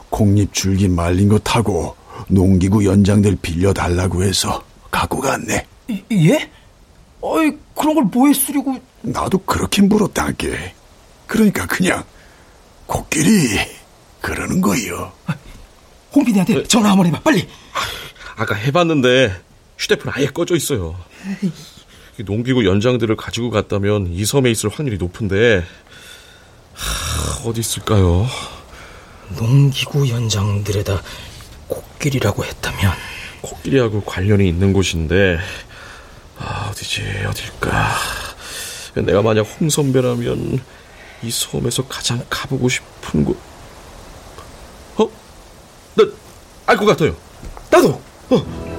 공립 0.08 0.52
줄기 0.52 0.88
말린 0.88 1.28
거 1.28 1.38
타고 1.38 1.94
농기구 2.28 2.84
연장들 2.84 3.36
빌려달라고 3.42 4.22
해서 4.22 4.62
갖고 4.90 5.20
갔네. 5.20 5.66
예? 6.12 6.50
어이, 7.20 7.52
그런 7.76 7.94
걸 7.94 8.04
뭐에 8.04 8.32
쓰려고. 8.32 8.76
나도 9.02 9.38
그렇게 9.38 9.82
물었단게. 9.82 10.74
그러니까 11.26 11.66
그냥 11.66 12.02
코끼리 12.86 13.58
그러는 14.20 14.60
거요. 14.60 15.12
홍빈이한테 16.14 16.56
어, 16.56 16.62
전화 16.64 16.90
한번 16.90 17.06
해봐, 17.06 17.20
빨리. 17.20 17.46
아까 18.36 18.54
해봤는데 18.54 19.34
휴대폰 19.78 20.12
아예 20.14 20.26
꺼져 20.26 20.56
있어요. 20.56 20.96
농기구 22.18 22.66
연장들을 22.66 23.16
가지고 23.16 23.50
갔다면 23.50 24.08
이 24.12 24.24
섬에 24.24 24.50
있을 24.50 24.68
확률이 24.70 24.98
높은데 24.98 25.64
하, 26.74 27.48
어디 27.48 27.60
있을까요? 27.60 28.26
농기구 29.38 30.08
연장들에다 30.08 31.02
코끼리라고 31.68 32.44
했다면 32.44 32.92
코끼리하고 33.42 34.02
관련이 34.02 34.48
있는 34.48 34.72
곳인데 34.72 35.38
아, 36.38 36.68
어디지 36.70 37.02
어딜까? 37.26 37.88
내가 38.94 39.22
만약 39.22 39.42
홍 39.42 39.70
선배라면 39.70 40.60
이 41.22 41.30
섬에서 41.30 41.86
가장 41.86 42.24
가보고 42.28 42.68
싶은 42.68 43.24
곳 43.24 43.38
어? 44.96 45.08
나 45.96 46.04
알 46.66 46.76
것 46.76 46.84
같아요. 46.86 47.16
나도. 47.68 48.00
어. 48.30 48.69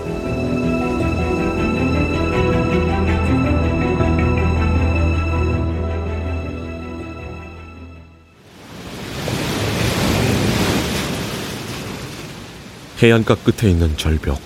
해안가 13.02 13.34
끝에 13.36 13.72
있는 13.72 13.98
절벽. 13.98 14.40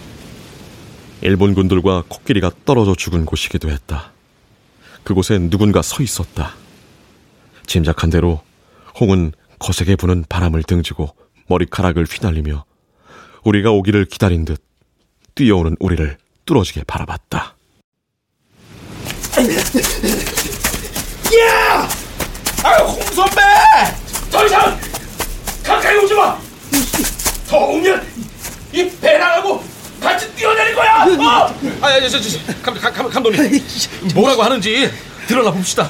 일본 1.20 1.54
군들과 1.54 2.06
코끼리가 2.08 2.52
떨어져 2.64 2.96
죽은 2.96 3.26
곳이기도 3.26 3.70
했다. 3.70 4.14
그곳에 5.04 5.38
누군가 5.38 5.82
서 5.82 6.02
있었다. 6.02 6.54
짐작한 7.68 8.10
대로 8.10 8.42
홍은 8.98 9.34
거세게 9.60 9.98
부는 9.98 10.24
바람을 10.30 10.64
등지고 10.64 11.14
머리카락을 11.48 12.06
휘날리며 12.06 12.64
우리가 13.44 13.72
오기를 13.72 14.06
기다린 14.06 14.46
듯 14.46 14.64
뛰어오는 15.36 15.76
우리를 15.82 16.18
뚫어지게 16.46 16.86
바라봤다. 16.86 17.56
야! 21.38 21.90
아, 22.64 22.78
홍 22.84 23.02
선배! 23.02 23.42
더 24.32 24.46
이상 24.46 24.80
가까이 25.62 25.98
오지 25.98 26.14
마! 26.14 26.40
더 27.50 27.58
오면 27.58 28.35
이 28.76 28.90
배낭하고 29.00 29.64
같이 30.02 30.30
뛰어내릴 30.36 30.76
거야! 30.76 31.06
어! 31.06 31.48
아, 31.82 31.88
아, 31.88 32.00
저, 32.02 32.10
저, 32.10 32.22
저, 32.22 32.40
감, 32.62 32.78
감, 32.78 33.10
감독님. 33.10 33.66
뭐라고 34.14 34.44
하는지 34.44 34.92
들어나 35.28 35.50
봅시다. 35.52 35.90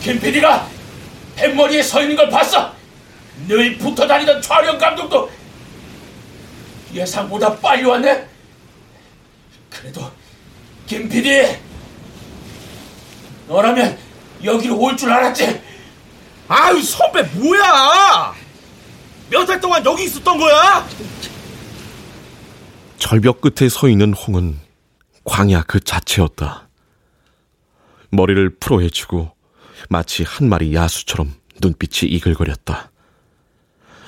김 0.00 0.20
PD가 0.20 0.68
뱃머리에 1.34 1.82
서 1.82 2.00
있는 2.00 2.14
걸 2.16 2.30
봤어! 2.30 2.72
늘 3.48 3.76
붙어 3.76 4.06
다니던 4.06 4.40
촬영 4.40 4.78
감독도 4.78 5.30
예상보다 6.94 7.56
빨리 7.56 7.84
왔네? 7.84 8.26
그래도 9.70 10.10
김 10.86 11.08
PD 11.08 11.58
너라면 13.48 13.98
여기로 14.42 14.78
올 14.78 14.96
줄 14.96 15.12
알았지? 15.12 15.60
아유 16.48 16.80
선배 16.82 17.22
뭐야 17.22 18.32
몇 19.28 19.44
달 19.44 19.60
동안 19.60 19.84
여기 19.84 20.04
있었던 20.04 20.38
거야? 20.38 20.86
절벽 23.08 23.40
끝에 23.40 23.68
서 23.68 23.88
있는 23.88 24.12
홍은 24.12 24.58
광야 25.22 25.62
그 25.62 25.78
자체였다. 25.78 26.68
머리를 28.10 28.56
풀어헤치고 28.58 29.30
마치 29.88 30.24
한 30.24 30.48
마리 30.48 30.74
야수처럼 30.74 31.32
눈빛이 31.62 32.10
이글거렸다. 32.10 32.90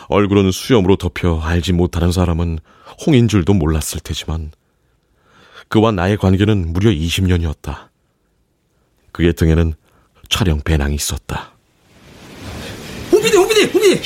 얼굴은 0.09 0.51
수염으로 0.51 0.97
덮여 0.97 1.39
알지 1.39 1.75
못하는 1.75 2.11
사람은 2.11 2.59
홍인 3.07 3.29
줄도 3.29 3.55
몰랐을 3.55 4.01
테지만 4.03 4.51
그와 5.69 5.93
나의 5.93 6.17
관계는 6.17 6.73
무려 6.73 6.91
20년이었다. 6.91 7.91
그의 9.13 9.33
등에는 9.35 9.75
촬영 10.29 10.61
배낭이 10.61 10.97
있었다. 10.97 11.53
홍비디, 13.13 13.37
홍비디, 13.37 13.65
홍비디! 13.67 14.03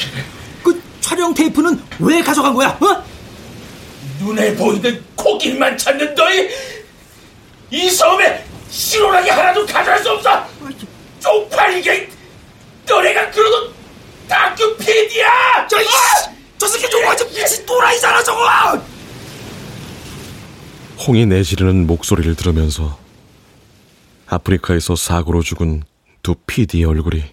그 0.63 0.83
촬영 1.01 1.33
테이프는 1.33 1.81
왜 2.01 2.21
가져간 2.21 2.53
거야? 2.53 2.69
어? 2.83 3.12
눈에 4.19 4.55
보이는 4.55 5.05
코끼리만 5.17 5.77
찾는 5.77 6.15
너희 6.15 6.49
이 7.71 7.91
섬에 7.91 8.45
실오라기 8.71 9.31
하나도 9.31 9.67
가져갈 9.67 9.99
수 10.03 10.11
없어. 10.11 10.47
쪽팔리게. 11.21 12.11
너네가 12.89 13.31
그러던 13.31 13.73
다큐 14.29 14.77
PD야! 14.77 15.67
저, 15.69 15.77
아! 15.79 16.33
저 16.59 16.67
새끼 16.67 16.91
저거 16.91 17.07
완전 17.07 17.29
미친 17.29 17.65
또라이잖아 17.65 18.23
저거! 18.23 18.83
홍이 21.07 21.27
내지르는 21.27 21.87
목소리를 21.87 22.35
들으면서 22.35 22.99
아프리카에서 24.27 24.97
사고로 24.97 25.43
죽은 25.43 25.83
두 26.23 26.35
PD의 26.35 26.85
얼굴이 26.85 27.25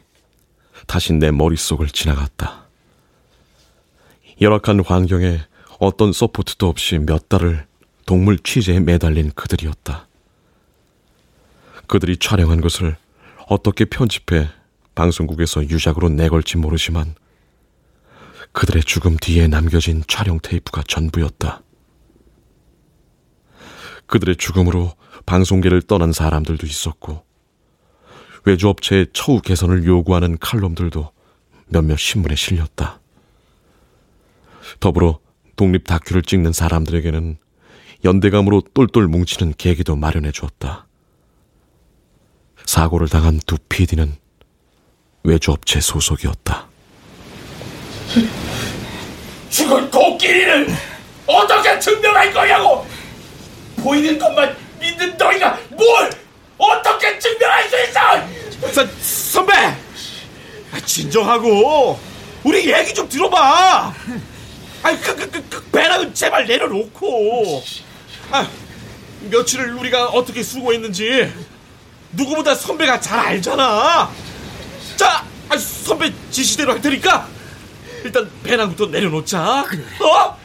다시 0.87 1.13
내 1.13 1.31
머릿속을 1.31 1.89
지나갔다. 1.89 2.65
열악한 4.41 4.83
환경에 4.85 5.39
어떤 5.79 6.11
서포트도 6.11 6.67
없이 6.67 6.99
몇 6.99 7.29
달을 7.29 7.65
동물 8.05 8.37
취재에 8.37 8.81
매달린 8.81 9.31
그들이었다. 9.31 10.07
그들이 11.87 12.17
촬영한 12.17 12.59
것을 12.59 12.97
어떻게 13.47 13.85
편집해 13.85 14.49
방송국에서 14.93 15.63
유작으로 15.63 16.09
내걸지 16.09 16.57
모르지만 16.57 17.15
그들의 18.51 18.83
죽음 18.83 19.15
뒤에 19.15 19.47
남겨진 19.47 20.03
촬영 20.07 20.39
테이프가 20.41 20.83
전부였다. 20.85 21.63
그들의 24.05 24.35
죽음으로 24.35 24.93
방송계를 25.25 25.83
떠난 25.83 26.11
사람들도 26.11 26.67
있었고 26.67 27.23
외주업체의 28.43 29.07
처우 29.13 29.39
개선을 29.41 29.85
요구하는 29.85 30.37
칼럼들도 30.39 31.11
몇몇 31.67 31.97
신문에 31.97 32.35
실렸다. 32.35 32.99
더불어 34.79 35.19
독립 35.59 35.85
다큐를 35.85 36.21
찍는 36.21 36.53
사람들에게는 36.53 37.37
연대감으로 38.05 38.61
똘똘 38.73 39.07
뭉치는 39.07 39.55
계기도 39.57 39.97
마련해 39.97 40.31
주었다. 40.31 40.87
사고를 42.63 43.09
당한 43.09 43.41
두 43.45 43.57
PD는 43.67 44.15
외주업체 45.23 45.81
소속이었다. 45.81 46.65
죽은 49.49 49.91
코끼리를 49.91 50.69
어떻게 51.27 51.77
증명할 51.77 52.31
거냐고! 52.31 52.87
보이는 53.83 54.17
것만 54.17 54.55
믿는 54.79 55.17
너희가 55.17 55.59
뭘 55.71 56.09
어떻게 56.57 57.19
증명할 57.19 57.67
수 57.67 57.75
있어! 57.83 58.71
선, 58.71 58.89
선배! 59.01 59.53
진정하고 60.85 61.99
우리 62.45 62.71
얘기 62.71 62.93
좀 62.93 63.09
들어봐. 63.09 63.93
아니 64.83 64.99
그, 65.01 65.15
그, 65.15 65.29
그, 65.31 65.49
그 65.49 65.63
배낭은 65.71 66.13
제발 66.13 66.45
내려놓고. 66.45 67.63
아, 68.31 68.47
며칠을 69.29 69.73
우리가 69.73 70.07
어떻게 70.07 70.41
수고했는지 70.43 71.31
누구보다 72.11 72.55
선배가 72.55 72.99
잘 72.99 73.19
알잖아. 73.19 74.11
자, 74.95 75.25
아, 75.49 75.57
선배 75.57 76.11
지시대로 76.31 76.73
할 76.73 76.81
테니까 76.81 77.27
일단 78.03 78.29
배낭부터 78.43 78.87
내려놓자. 78.87 79.65
어? 79.99 80.37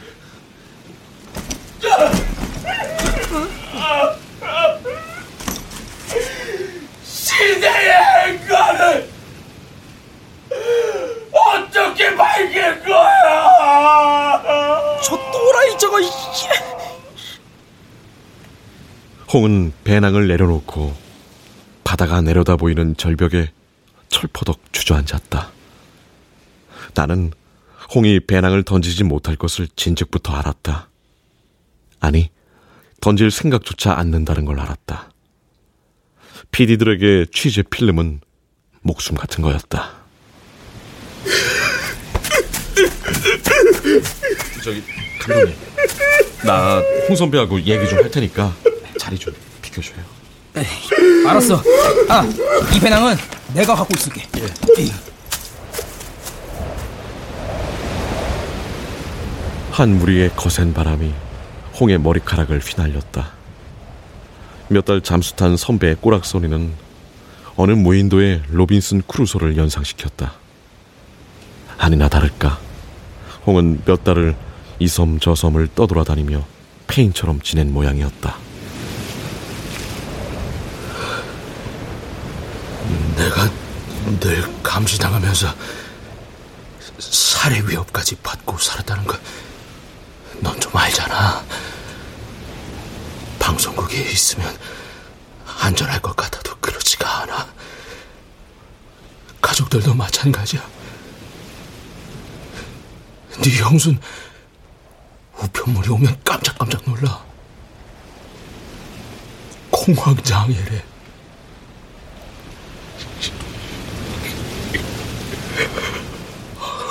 시대의 7.03 7.93
행간을 8.25 9.14
어떻게 11.31 12.15
밝힐 12.15 12.83
거야? 12.83 14.41
저 15.03 15.15
또라이 15.31 15.77
저거 15.77 15.97
홍은 19.33 19.73
배낭을 19.83 20.27
내려놓고 20.27 20.95
바다가 21.83 22.21
내려다 22.21 22.55
보이는 22.55 22.95
절벽에 22.95 23.51
철퍼덕 24.09 24.59
주저앉았다. 24.71 25.51
나는 26.93 27.31
홍이 27.93 28.21
배낭을 28.21 28.63
던지지 28.63 29.03
못할 29.03 29.35
것을 29.35 29.67
진즉부터 29.75 30.33
알았다. 30.33 30.89
아니, 31.99 32.29
던질 33.01 33.29
생각조차 33.29 33.93
않는다는 33.93 34.45
걸 34.45 34.59
알았다. 34.59 35.11
PD들에게 36.51 37.25
취재 37.33 37.61
필름은 37.61 38.21
목숨 38.81 39.15
같은 39.15 39.43
거였다. 39.43 40.04
저기, 44.65 44.81
감독님. 45.19 45.55
나 46.43 46.81
홍 47.07 47.15
선배하고 47.15 47.59
얘기 47.61 47.87
좀 47.87 47.99
할 47.99 48.09
테니까 48.09 48.51
자리 48.99 49.15
좀 49.17 49.31
비켜줘요. 49.61 49.97
에이, 50.55 50.65
알았어. 51.27 51.61
아, 52.09 52.23
이 52.75 52.79
배낭은 52.79 53.15
내가 53.53 53.75
갖고 53.75 53.93
있을게. 53.95 54.21
예. 54.37 54.91
한 59.71 59.97
무리의 59.99 60.31
거센 60.35 60.73
바람이 60.73 61.13
홍의 61.79 61.99
머리카락을 61.99 62.59
휘날렸다. 62.59 63.33
몇 64.69 64.85
달 64.85 65.01
잠수탄 65.01 65.57
선배의 65.57 65.97
꼬락서니는 66.01 66.71
어느 67.55 67.71
무인도의 67.71 68.43
로빈슨 68.49 69.03
크루소를 69.07 69.57
연상시켰다. 69.57 70.33
아니나 71.77 72.07
다를까. 72.09 72.57
홍은 73.45 73.81
몇 73.85 74.03
달을 74.03 74.35
이 74.79 74.87
섬 74.87 75.19
저 75.19 75.35
섬을 75.35 75.69
떠돌아다니며 75.75 76.45
페인처럼 76.87 77.41
지낸 77.41 77.71
모양이었다. 77.73 78.35
내가 83.15 83.49
늘 84.19 84.61
감시당하면서 84.61 85.53
살해 86.99 87.61
위협까지 87.67 88.15
받고 88.17 88.57
살았다는 88.57 89.05
걸 89.05 89.19
넌 90.41 90.59
좀 90.59 90.75
알잖아. 90.75 91.43
방송국에 93.39 94.01
있으면 94.11 94.53
안전할 95.61 96.01
것 96.01 96.13
같아도 96.15 96.53
그렇지가 96.59 97.21
않아. 97.21 97.47
가족들도 99.41 99.93
마찬가지야. 99.93 100.61
네 103.43 103.57
형순 103.59 103.97
우편물이 105.41 105.89
오면 105.89 106.19
깜짝깜짝 106.23 106.83
놀라. 106.85 107.23
공황장애래. 109.71 110.83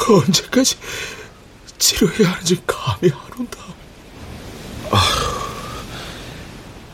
언제까지 0.09 0.76
치료해야 1.78 2.33
하는지 2.33 2.61
감이 2.66 3.11
안 3.11 3.40
온다. 3.40 3.59
아, 4.90 5.00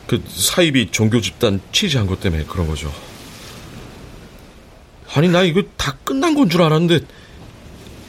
그 0.06 0.22
사입이 0.28 0.90
종교 0.92 1.20
집단 1.20 1.60
취재한 1.72 2.06
것 2.06 2.20
때문에 2.20 2.44
그런 2.44 2.66
거죠. 2.68 2.92
아니 5.12 5.28
나 5.28 5.42
이거 5.42 5.62
다 5.76 5.96
끝난 6.04 6.34
건 6.34 6.48
줄 6.48 6.62
알았는데 6.62 7.00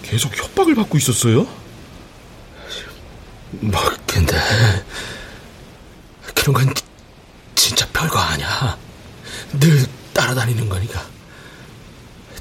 계속 0.03 0.37
협박을 0.37 0.75
받고 0.75 0.97
있었어요? 0.97 1.47
뭐 3.59 3.81
근데 4.07 4.35
그런 6.33 6.53
건 6.53 6.73
진짜 7.55 7.87
별거 7.91 8.17
아니야. 8.17 8.77
늘 9.53 9.85
따라다니는 10.13 10.69
거니까. 10.69 11.05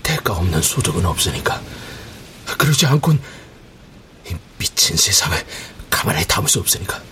대가 0.02 0.34
없는 0.34 0.62
소득은 0.62 1.04
없으니까. 1.04 1.60
그러지 2.58 2.86
않곤 2.86 3.20
이 4.28 4.34
미친 4.58 4.96
세상을 4.96 5.44
가만히 5.90 6.24
담을 6.26 6.48
수 6.48 6.60
없으니까. 6.60 7.02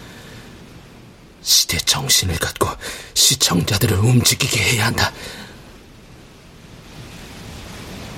시대 1.43 1.79
정신을 1.79 2.39
갖고 2.39 2.69
시청자들을 3.15 3.97
움직이게 3.97 4.61
해야 4.61 4.87
한다. 4.87 5.13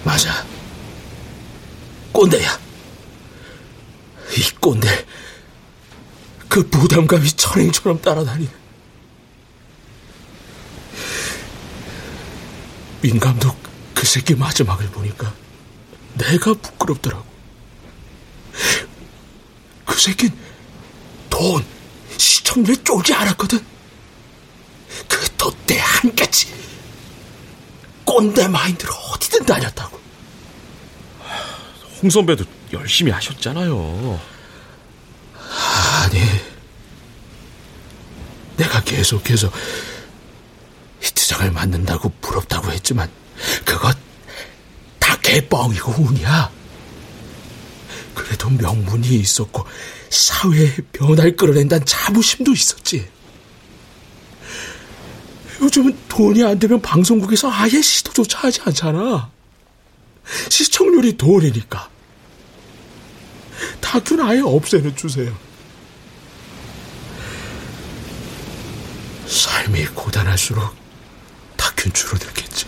맞아. 0.05 0.45
꼰대야. 2.13 2.59
이 4.37 4.51
꼰대. 4.61 5.07
그 6.51 6.69
부담감이 6.69 7.31
천행처럼 7.31 8.03
따라다니네. 8.03 8.51
민감도 13.03 13.57
그 13.95 14.05
새끼 14.05 14.35
마지막을 14.35 14.89
보니까 14.89 15.33
내가 16.15 16.53
부끄럽더라고. 16.55 17.25
그 19.87 19.99
새낀 19.99 20.37
돈, 21.31 21.65
시청률 22.17 22.77
쫄지 22.83 23.15
않았거든. 23.15 23.65
그 25.07 25.31
돛대 25.37 25.79
한까지 25.79 26.53
꼰대 28.05 28.49
마인드로 28.49 28.93
어디든 28.93 29.47
다녔다고. 29.47 30.01
홍 32.03 32.11
선배도 32.11 32.45
열심히 32.73 33.13
하셨잖아요. 33.13 34.30
아니, 35.51 36.21
내가 38.57 38.83
계속해서 38.83 39.51
히트장을 41.01 41.51
만든다고 41.51 42.13
부럽다고 42.21 42.71
했지만 42.73 43.11
그것 43.65 43.97
다 44.99 45.17
개뻥이고 45.21 45.93
운이야. 46.03 46.51
그래도 48.15 48.51
명분이 48.51 49.09
있었고 49.09 49.65
사회의 50.11 50.73
변화를 50.93 51.37
끌어낸다는 51.37 51.87
자부심도 51.87 52.53
있었지. 52.53 53.09
요즘은 55.61 55.97
돈이 56.09 56.45
안 56.45 56.59
되면 56.59 56.81
방송국에서 56.81 57.51
아예 57.51 57.81
시도조차 57.81 58.41
하지 58.41 58.61
않잖아. 58.65 59.31
시청률이 60.49 61.17
돈이니까. 61.17 61.89
다큐는 63.81 64.25
아예 64.25 64.41
없애는 64.41 64.97
주세요. 64.97 65.37
삶이 69.27 69.87
고단할수록 69.95 70.75
다큐는 71.57 71.95
줄어들겠지. 71.95 72.67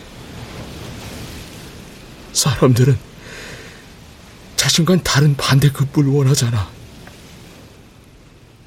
사람들은 2.32 2.98
자신과는 4.56 5.02
다른 5.02 5.36
반대 5.36 5.70
급부를 5.70 6.10
원하잖아. 6.10 6.70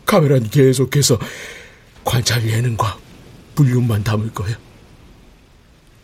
카메라는 0.05 0.49
계속해서 0.49 1.17
관찰 2.03 2.47
예능과 2.47 2.99
불륜만 3.55 4.03
담을 4.03 4.33
거야. 4.33 4.57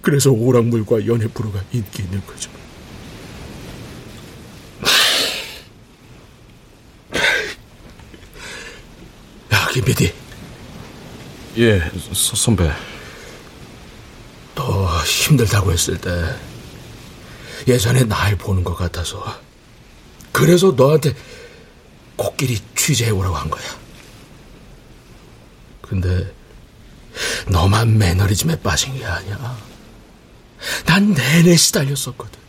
그래서 0.02 0.32
오락물과 0.32 1.06
연애 1.06 1.28
프로가 1.28 1.64
인기 1.72 2.04
있는 2.04 2.26
거죠. 2.26 2.50
야, 9.54 9.68
김PD. 9.74 10.14
예, 11.62 11.80
서, 12.12 12.36
선배. 12.36 12.72
너 14.56 14.88
힘들다고 15.04 15.72
했을 15.72 15.96
때 15.96 16.10
예전에 17.68 18.04
날 18.04 18.36
보는 18.36 18.64
것 18.64 18.76
같아서 18.76 19.40
그래서 20.32 20.72
너한테 20.72 21.16
코끼리 22.16 22.60
취재해오라고 22.76 23.36
한 23.36 23.50
거야. 23.52 23.64
근데 25.84 26.34
너만 27.48 27.96
매너리즘에 27.96 28.60
빠진 28.62 28.98
게 28.98 29.06
아니야. 29.06 29.56
난 30.86 31.14
내내 31.14 31.56
시달렸었거든. 31.56 32.40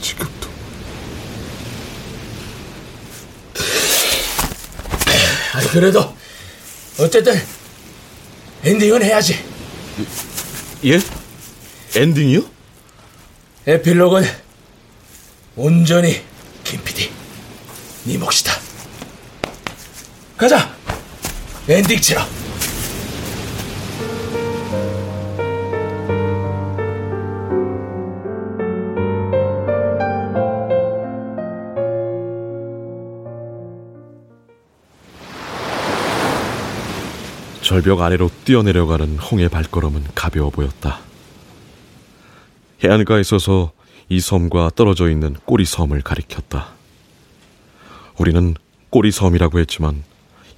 지금도. 0.00 0.48
아니, 5.55 5.55
그래도, 5.68 6.14
어쨌든, 6.98 7.40
엔딩은 8.64 9.02
해야지. 9.02 9.44
예? 10.84 11.00
엔딩이요? 11.94 12.42
에필로그는 13.66 14.28
온전히 15.56 16.22
김 16.64 16.82
PD, 16.84 17.10
네 18.04 18.18
몫이다. 18.18 18.52
가자! 20.36 20.74
엔딩 21.68 22.00
치러! 22.00 22.24
절벽 37.62 38.00
아래로 38.00 38.30
뛰어내려가는 38.44 39.18
홍의 39.18 39.48
발걸음은 39.48 40.04
가벼워 40.14 40.50
보였다. 40.50 41.00
해안가에 42.84 43.22
서서 43.22 43.72
이 44.08 44.20
섬과 44.20 44.72
떨어져 44.76 45.10
있는 45.10 45.34
꼬리 45.44 45.64
섬을 45.64 46.02
가리켰다. 46.02 46.68
우리는 48.18 48.54
꼬리 48.90 49.10
섬이라고 49.10 49.58
했지만 49.60 50.04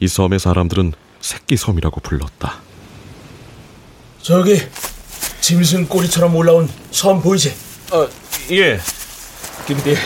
이 0.01 0.09
섬의 0.09 0.39
사람들은 0.39 0.93
새끼 1.21 1.57
섬이라고 1.57 2.01
불렀다. 2.01 2.61
저기 4.23 4.61
짐승 5.41 5.87
꼬리처럼 5.87 6.35
올라온 6.37 6.69
섬 6.91 7.23
보이지? 7.23 7.55
어, 7.93 8.07
예. 8.51 8.79
김디, 9.67 9.97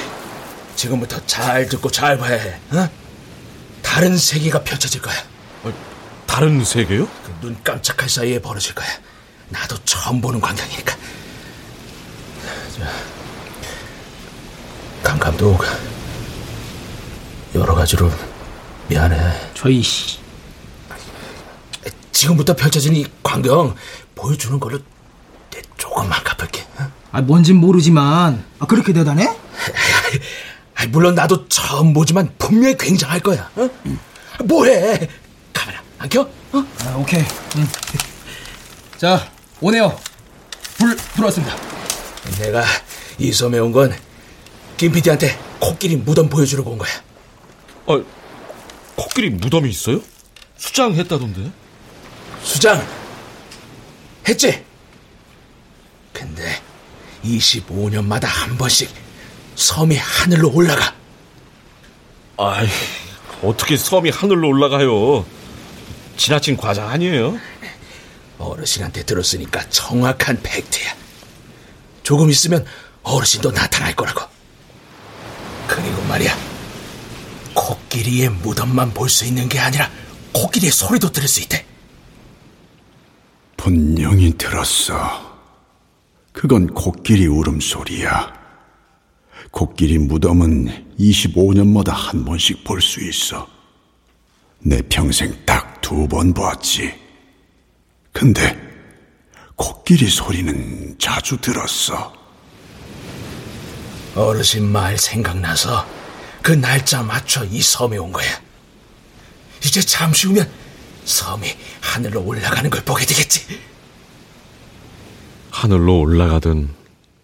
지금부터 0.76 1.20
잘 1.26 1.68
듣고 1.68 1.90
잘 1.90 2.16
봐야 2.16 2.36
해. 2.36 2.54
어? 2.72 2.88
다른 3.82 4.16
세계가 4.16 4.62
펼쳐질 4.62 5.02
거야. 5.02 5.14
어, 6.32 6.34
다른 6.34 6.64
세계요? 6.64 7.06
그 7.06 7.32
눈 7.42 7.56
깜짝할 7.64 8.08
사이에 8.08 8.38
벌어질 8.40 8.72
거야. 8.74 8.86
나도 9.48 9.76
처음 9.84 10.20
보는 10.20 10.40
광경이니까. 10.40 10.94
자, 12.78 12.88
강 15.02 15.18
감독, 15.18 15.60
여러 17.54 17.74
가지로 17.74 18.10
미안해. 18.88 19.50
저희 19.54 19.82
씨. 19.82 20.20
지금부터 22.12 22.54
펼쳐진 22.54 22.94
이 22.94 23.04
광경 23.24 23.74
보여주는 24.14 24.60
걸로 24.60 24.78
내 25.50 25.60
조금만 25.76 26.22
갚을게. 26.22 26.64
어? 26.78 26.88
아, 27.10 27.20
뭔진 27.22 27.56
모르지만 27.56 28.44
아, 28.60 28.66
그렇게 28.66 28.92
대단해? 28.92 29.26
아, 30.76 30.86
물론 30.90 31.16
나도 31.16 31.48
처음 31.48 31.92
보지만 31.92 32.32
분명히 32.38 32.76
굉장할 32.78 33.18
거야. 33.18 33.50
어? 33.56 33.68
뭐해? 34.44 35.08
카메라 35.52 35.81
안 36.02 36.08
켜? 36.08 36.22
어? 36.22 36.64
아, 36.84 36.96
오케이. 36.96 37.20
응. 37.56 37.68
자, 38.98 39.30
오네요. 39.60 39.96
불 40.76 40.96
들어왔습니다. 40.96 41.56
내가 42.40 42.64
이 43.18 43.32
섬에 43.32 43.56
온 43.60 43.70
건 43.72 43.96
김PD한테 44.78 45.38
코끼리 45.60 45.94
무덤 45.94 46.28
보여주려고 46.28 46.72
온 46.72 46.78
거야. 46.78 46.90
어, 47.86 48.02
코끼리 48.96 49.30
무덤이 49.30 49.70
있어요? 49.70 50.00
수장 50.56 50.92
했다던데? 50.94 51.52
수장 52.42 52.84
했지? 54.28 54.64
근데 56.12 56.60
25년마다 57.24 58.24
한 58.24 58.58
번씩 58.58 58.90
섬이 59.54 59.96
하늘로 59.96 60.50
올라가. 60.52 60.94
아이, 62.38 62.66
어떻게 63.44 63.76
섬이 63.76 64.10
하늘로 64.10 64.48
올라가요? 64.48 65.24
지나친 66.22 66.56
과장 66.56 66.88
아니에요? 66.88 67.36
어르신한테 68.38 69.02
들었으니까 69.02 69.68
정확한 69.70 70.40
팩트야. 70.40 70.94
조금 72.04 72.30
있으면 72.30 72.64
어르신도 73.02 73.50
나타날 73.50 73.96
거라고. 73.96 74.22
그리고 75.66 76.00
말이야. 76.04 76.32
코끼리의 77.54 78.28
무덤만 78.28 78.94
볼 78.94 79.08
수 79.08 79.24
있는 79.24 79.48
게 79.48 79.58
아니라 79.58 79.90
코끼리의 80.32 80.70
소리도 80.70 81.10
들을 81.10 81.26
수 81.26 81.40
있대. 81.40 81.66
분명히 83.56 84.32
들었어. 84.38 84.94
그건 86.32 86.68
코끼리 86.68 87.26
울음소리야. 87.26 88.32
코끼리 89.50 89.98
무덤은 89.98 90.94
25년마다 91.00 91.90
한 91.90 92.24
번씩 92.24 92.62
볼 92.62 92.80
수 92.80 93.00
있어. 93.00 93.48
내 94.64 94.80
평생 94.82 95.34
딱 95.44 95.80
두번 95.80 96.32
봤지. 96.32 96.94
근데 98.12 98.56
코끼리 99.56 100.08
소리는 100.08 100.96
자주 100.98 101.36
들었어. 101.38 102.12
어르신 104.14 104.70
말 104.70 104.98
생각나서 104.98 105.86
그 106.42 106.52
날짜 106.52 107.02
맞춰 107.02 107.44
이 107.44 107.60
섬에 107.60 107.96
온 107.96 108.12
거야. 108.12 108.40
이제 109.64 109.80
잠시 109.80 110.26
후면 110.26 110.50
섬이 111.04 111.48
하늘로 111.80 112.24
올라가는 112.24 112.68
걸 112.68 112.84
보게 112.84 113.04
되겠지. 113.06 113.60
하늘로 115.50 116.00
올라가든 116.00 116.70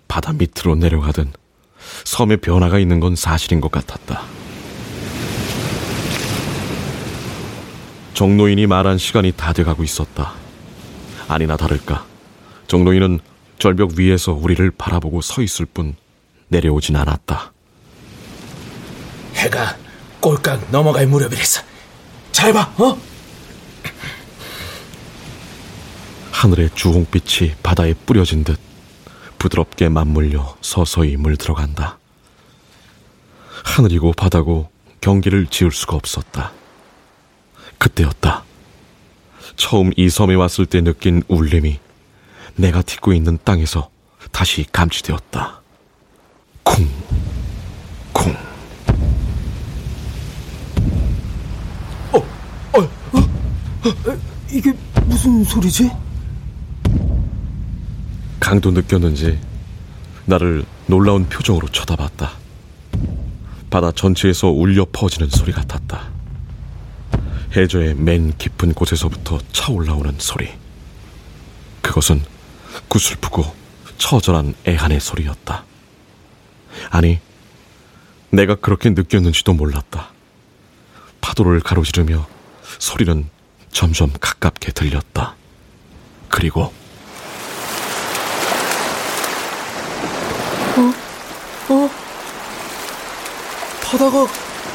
바다 0.06 0.32
밑으로 0.32 0.76
내려가든 0.76 1.32
섬에 2.04 2.36
변화가 2.36 2.78
있는 2.78 3.00
건 3.00 3.16
사실인 3.16 3.60
것 3.60 3.70
같았다. 3.70 4.37
정노인이 8.18 8.66
말한 8.66 8.98
시간이 8.98 9.30
다 9.36 9.52
돼가고 9.52 9.84
있었다. 9.84 10.34
아니나 11.28 11.56
다를까 11.56 12.04
정노인은 12.66 13.20
절벽 13.60 13.92
위에서 13.92 14.32
우리를 14.32 14.72
바라보고 14.72 15.20
서 15.20 15.40
있을 15.40 15.66
뿐 15.66 15.94
내려오진 16.48 16.96
않았다. 16.96 17.52
해가 19.34 19.76
꼴깍 20.18 20.72
넘어갈 20.72 21.06
무렵이랬어. 21.06 21.62
잘 22.32 22.52
봐, 22.52 22.62
어? 22.78 22.98
하늘의 26.32 26.70
주홍빛이 26.74 27.52
바다에 27.62 27.94
뿌려진 28.04 28.42
듯 28.42 28.58
부드럽게 29.38 29.90
맞물려 29.90 30.56
서서히 30.60 31.16
물들어간다. 31.16 31.98
하늘이고 33.62 34.12
바다고 34.14 34.72
경계를 35.00 35.46
지을 35.46 35.70
수가 35.70 35.94
없었다. 35.94 36.57
그때였다. 37.78 38.44
처음 39.56 39.90
이 39.96 40.08
섬에 40.08 40.34
왔을 40.34 40.66
때 40.66 40.80
느낀 40.80 41.22
울림이 41.28 41.78
내가 42.56 42.82
딛고 42.82 43.12
있는 43.12 43.38
땅에서 43.44 43.90
다시 44.32 44.66
감지되었다. 44.72 45.60
쿵, 46.62 46.88
쿵. 48.12 48.32
어, 52.12 52.18
어, 52.18 52.78
어, 52.78 53.18
어, 53.88 54.18
이게 54.50 54.72
무슨 55.06 55.44
소리지? 55.44 55.90
강도 58.40 58.70
느꼈는지 58.70 59.38
나를 60.24 60.64
놀라운 60.86 61.28
표정으로 61.28 61.68
쳐다봤다. 61.68 62.32
바다 63.70 63.92
전체에서 63.92 64.48
울려 64.48 64.86
퍼지는 64.90 65.28
소리 65.28 65.52
같았다. 65.52 66.17
해저의 67.56 67.94
맨 67.94 68.36
깊은 68.36 68.74
곳에서부터 68.74 69.38
차올라오는 69.52 70.16
소리. 70.18 70.50
그것은 71.82 72.22
구슬프고 72.88 73.44
처절한 73.96 74.54
애한의 74.66 75.00
소리였다. 75.00 75.64
아니, 76.90 77.18
내가 78.30 78.54
그렇게 78.54 78.90
느꼈는지도 78.90 79.54
몰랐다. 79.54 80.10
파도를 81.20 81.60
가로지르며 81.60 82.26
소리는 82.78 83.28
점점 83.72 84.12
가깝게 84.20 84.72
들렸다. 84.72 85.34
그리고 86.28 86.72
어? 90.76 90.92
어? 91.70 91.90
바다가 93.82 94.26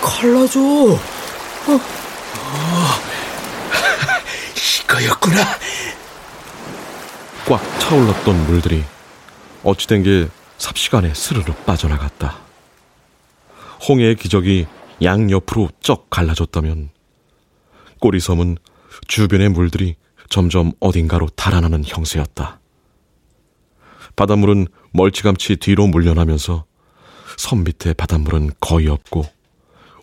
갈라져. 0.02 0.60
어. 0.60 2.03
어. 2.54 2.88
이거였구나. 4.84 5.44
꽉 7.48 7.80
차올랐던 7.80 8.48
물들이 8.48 8.84
어찌된 9.64 10.04
게 10.04 10.28
삽시간에 10.58 11.14
스르르 11.14 11.54
빠져나갔다. 11.66 12.38
홍해의 13.88 14.16
기적이 14.16 14.68
양옆으로 15.02 15.70
쩍 15.82 16.10
갈라졌다면 16.10 16.90
꼬리섬은 18.00 18.58
주변의 19.08 19.50
물들이 19.50 19.96
점점 20.30 20.72
어딘가로 20.80 21.28
달아나는 21.36 21.84
형세였다. 21.86 22.60
바닷물은 24.16 24.68
멀찌감치 24.92 25.58
뒤로 25.58 25.88
물려나면서 25.88 26.66
섬 27.38 27.64
밑의 27.64 27.96
바닷물은 27.96 28.52
거의 28.60 28.88
없고 28.88 29.26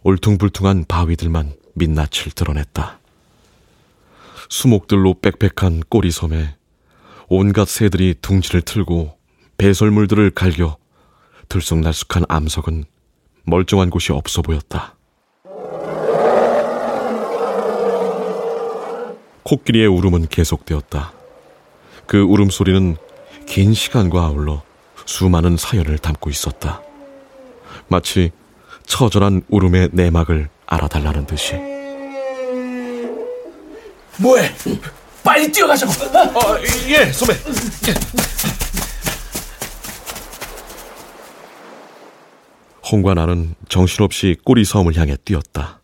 울퉁불퉁한 0.03 0.85
바위들만 0.89 1.55
민낯을 1.81 2.33
드러냈다. 2.35 2.99
수목들로 4.51 5.15
빽빽한 5.21 5.85
꼬리섬에 5.89 6.57
온갖 7.29 7.69
새들이 7.69 8.17
둥지를 8.21 8.63
틀고 8.63 9.17
배설물들을 9.57 10.31
갈겨 10.31 10.77
들쑥날쑥한 11.49 12.25
암석은 12.29 12.85
멀쩡한 13.45 13.89
곳이 13.91 14.13
없어 14.13 14.43
보였다. 14.43 14.97
코끼리의 19.43 19.87
울음은 19.87 20.29
계속되었다. 20.29 21.13
그 22.07 22.21
울음소리는 22.21 22.97
긴 23.47 23.75
시간과 23.75 24.27
아울러 24.27 24.63
수많은 25.07 25.57
사연을 25.57 25.99
담고 25.99 26.31
있었다. 26.31 26.83
마치 27.89 28.31
처절한 28.87 29.43
울음의 29.49 29.91
내막을 29.93 30.49
알아달라는 30.67 31.27
듯이. 31.27 31.70
뭐해? 34.21 34.55
빨리 35.25 35.51
뛰어가자고. 35.51 35.93
어, 35.93 36.59
예, 36.89 37.11
선배. 37.13 37.35
홍과 42.91 43.15
나는 43.15 43.55
정신없이 43.69 44.37
꼬리섬을 44.45 44.97
향해 44.97 45.17
뛰었다. 45.25 45.81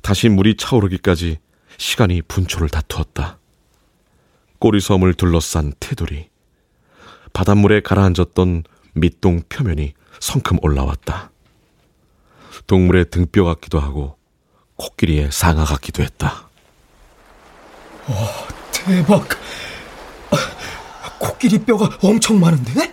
다시 0.00 0.28
물이 0.28 0.56
차오르기까지 0.56 1.38
시간이 1.76 2.22
분초를 2.22 2.68
다투었다. 2.68 3.38
꼬리섬을 4.58 5.14
둘러싼 5.14 5.72
테두리. 5.80 6.28
바닷물에 7.32 7.80
가라앉았던 7.80 8.64
밑동 8.94 9.42
표면이 9.48 9.94
성큼 10.20 10.58
올라왔다. 10.62 11.30
동물의 12.66 13.10
등뼈 13.10 13.44
같기도 13.44 13.80
하고 13.80 14.16
코끼리의 14.76 15.30
상아 15.32 15.64
같기도 15.64 16.02
했다. 16.02 16.47
와, 18.08 18.46
대박. 18.72 19.28
코끼리 21.18 21.58
뼈가 21.58 21.90
엄청 22.02 22.40
많은데? 22.40 22.90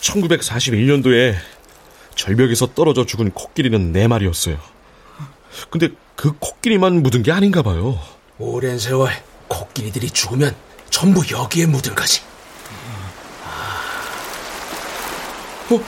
1941년도에 0.00 1.36
절벽에서 2.14 2.74
떨어져 2.74 3.06
죽은 3.06 3.30
코끼리는 3.30 3.92
네 3.92 4.08
마리였어요. 4.08 4.58
근데 5.70 5.88
그 6.16 6.32
코끼리만 6.38 7.02
묻은 7.02 7.22
게 7.22 7.32
아닌가 7.32 7.62
봐요. 7.62 7.98
오랜 8.38 8.78
세월 8.78 9.10
코끼리들이 9.48 10.10
죽으면 10.10 10.54
전부 10.90 11.22
여기에 11.30 11.66
묻은 11.66 11.94
거지. 11.94 12.22
어, 15.70 15.80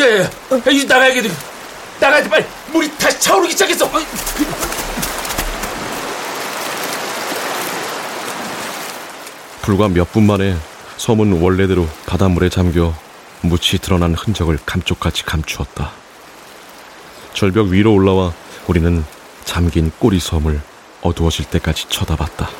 야, 0.00 0.20
야, 0.20 0.22
야, 0.22 0.30
이제 0.70 0.86
나가야 0.86 1.12
돼. 1.22 1.28
나가야 2.00 2.22
돼, 2.22 2.28
빨리. 2.28 2.44
물이 2.72 2.96
다시 2.98 3.20
차오르기 3.20 3.52
시작했어. 3.52 3.90
불과 9.64 9.88
몇 9.88 10.12
분 10.12 10.26
만에 10.26 10.54
섬은 10.98 11.40
원래대로 11.40 11.86
바닷물에 12.06 12.50
잠겨 12.50 12.92
묻이 13.40 13.78
드러난 13.80 14.12
흔적을 14.14 14.58
감쪽같이 14.66 15.24
감추었다. 15.24 15.90
절벽 17.32 17.68
위로 17.68 17.94
올라와 17.94 18.34
우리는 18.68 19.02
잠긴 19.44 19.90
꼬리 19.98 20.20
섬을 20.20 20.60
어두워질 21.00 21.46
때까지 21.46 21.88
쳐다봤다. 21.88 22.50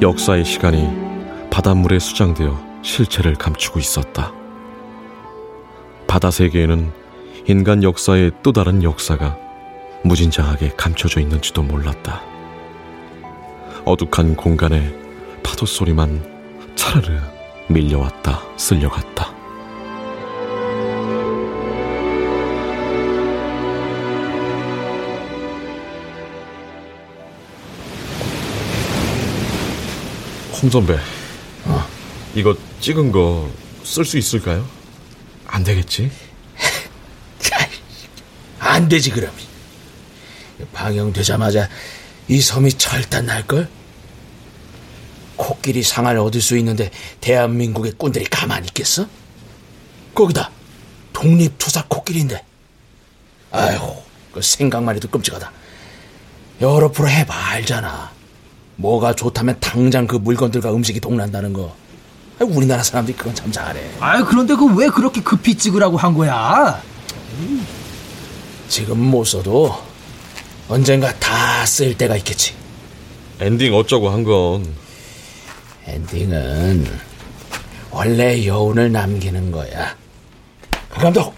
역사의 0.00 0.44
시간이 0.44 0.88
바닷물에 1.50 1.98
수장되어 1.98 2.56
실체를 2.82 3.34
감추고 3.34 3.80
있었다. 3.80 4.32
바다 6.06 6.30
세계에는 6.30 6.92
인간 7.48 7.82
역사의 7.82 8.32
또 8.42 8.52
다른 8.52 8.82
역사가 8.82 9.38
무진장하게 10.04 10.72
감춰져 10.76 11.18
있는지도 11.20 11.62
몰랐다. 11.62 12.22
어둑한 13.86 14.36
공간에 14.36 14.94
파도 15.42 15.64
소리만 15.64 16.22
차르르 16.76 17.18
밀려왔다 17.68 18.42
쓸려갔다. 18.58 19.34
홍 30.60 30.68
선배, 30.70 30.94
어? 31.64 31.86
이거 32.34 32.54
찍은 32.80 33.10
거 33.12 33.48
쓸 33.84 34.04
수 34.04 34.18
있을까요? 34.18 34.66
안 35.46 35.64
되겠지? 35.64 36.10
안 38.68 38.88
되지 38.88 39.10
그럼. 39.10 39.30
방영되자마자 40.74 41.68
이 42.28 42.40
섬이 42.40 42.72
절단 42.74 43.26
날걸? 43.26 43.68
코끼리 45.36 45.82
상을 45.82 46.16
얻을 46.18 46.40
수 46.42 46.58
있는데 46.58 46.90
대한민국의 47.20 47.92
꾼들이 47.96 48.24
가만히 48.26 48.66
있겠어? 48.66 49.06
거기다 50.14 50.50
독립투사 51.12 51.84
코끼리인데 51.88 52.44
아이고 53.52 54.02
그 54.32 54.42
생각만 54.42 54.96
해도 54.96 55.08
끔찍하다 55.08 55.50
여러 56.60 56.90
프로 56.90 57.08
해봐 57.08 57.32
알잖아 57.52 58.10
뭐가 58.76 59.14
좋다면 59.14 59.58
당장 59.60 60.08
그 60.08 60.16
물건들과 60.16 60.72
음식이 60.74 60.98
동난다는 60.98 61.52
거 61.52 61.74
우리나라 62.40 62.82
사람들이 62.82 63.16
그건 63.16 63.34
참 63.34 63.50
잘해 63.52 63.92
아 64.00 64.24
그런데 64.24 64.54
그 64.56 64.66
왜 64.74 64.88
그렇게 64.88 65.22
급히 65.22 65.54
찍으라고 65.54 65.96
한 65.96 66.14
거야? 66.14 66.82
지금 68.68 68.98
못 68.98 69.24
써도 69.24 69.74
언젠가 70.68 71.12
다 71.18 71.40
쓸 71.40 71.96
때가 71.96 72.16
있겠지 72.16 72.54
엔딩 73.40 73.74
어쩌고 73.74 74.10
한 74.10 74.24
건 74.24 74.74
엔딩은 75.86 76.86
원래 77.90 78.44
여운을 78.44 78.92
남기는 78.92 79.50
거야. 79.50 79.96
그 80.90 81.00
감독, 81.00 81.34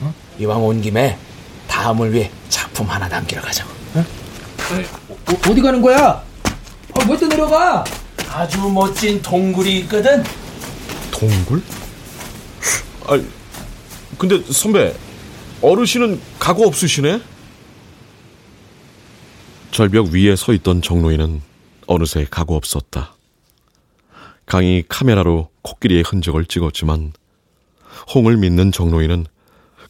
어? 0.00 0.12
이왕 0.40 0.64
온 0.64 0.82
김에 0.82 1.16
다음을 1.68 2.12
위해 2.12 2.28
작품 2.48 2.90
하나 2.90 3.06
남기러 3.06 3.40
가자고. 3.40 3.70
어? 3.94 4.04
어, 5.28 5.54
디 5.54 5.60
가는 5.62 5.80
거야? 5.80 6.08
어, 6.10 7.00
왜 7.08 7.18
또 7.18 7.28
내려가? 7.28 7.84
아주 8.28 8.58
멋진 8.68 9.22
동굴이 9.22 9.78
있거든. 9.80 10.24
동굴? 11.12 11.62
아, 13.06 13.20
근데 14.18 14.42
선배 14.52 14.92
어르신은 15.62 16.20
각오 16.40 16.66
없으시네? 16.66 17.22
절벽 19.70 20.08
위에 20.08 20.34
서 20.34 20.52
있던 20.52 20.82
정로이는 20.82 21.40
어느새 21.86 22.26
각오 22.28 22.56
없었다. 22.56 23.14
강이 24.44 24.82
카메라로 24.88 25.50
코끼리의 25.62 26.02
흔적을 26.02 26.46
찍었지만 26.46 27.12
홍을 28.12 28.38
믿는 28.38 28.72
정로인은 28.72 29.26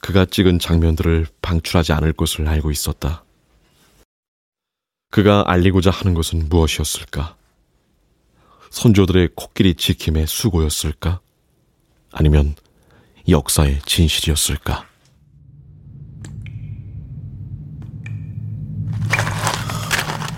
그가 0.01 0.27
찍은 0.27 0.59
장면들을 0.59 1.27
방출하지 1.41 1.95
않을 1.95 2.13
것을 2.13 2.47
알고 2.47 2.71
있었다. 2.71 3.25
그가 5.11 5.45
알리고자 5.47 5.91
하는 5.91 6.13
것은 6.13 6.51
무엇이었을까? 6.51 7.37
선조들의 8.71 9.31
코끼리 9.35 9.75
지킴의 9.75 10.27
수고였을까? 10.27 11.21
아니면 12.13 12.57
역사의 13.27 13.81
진실이었을까? 13.87 14.92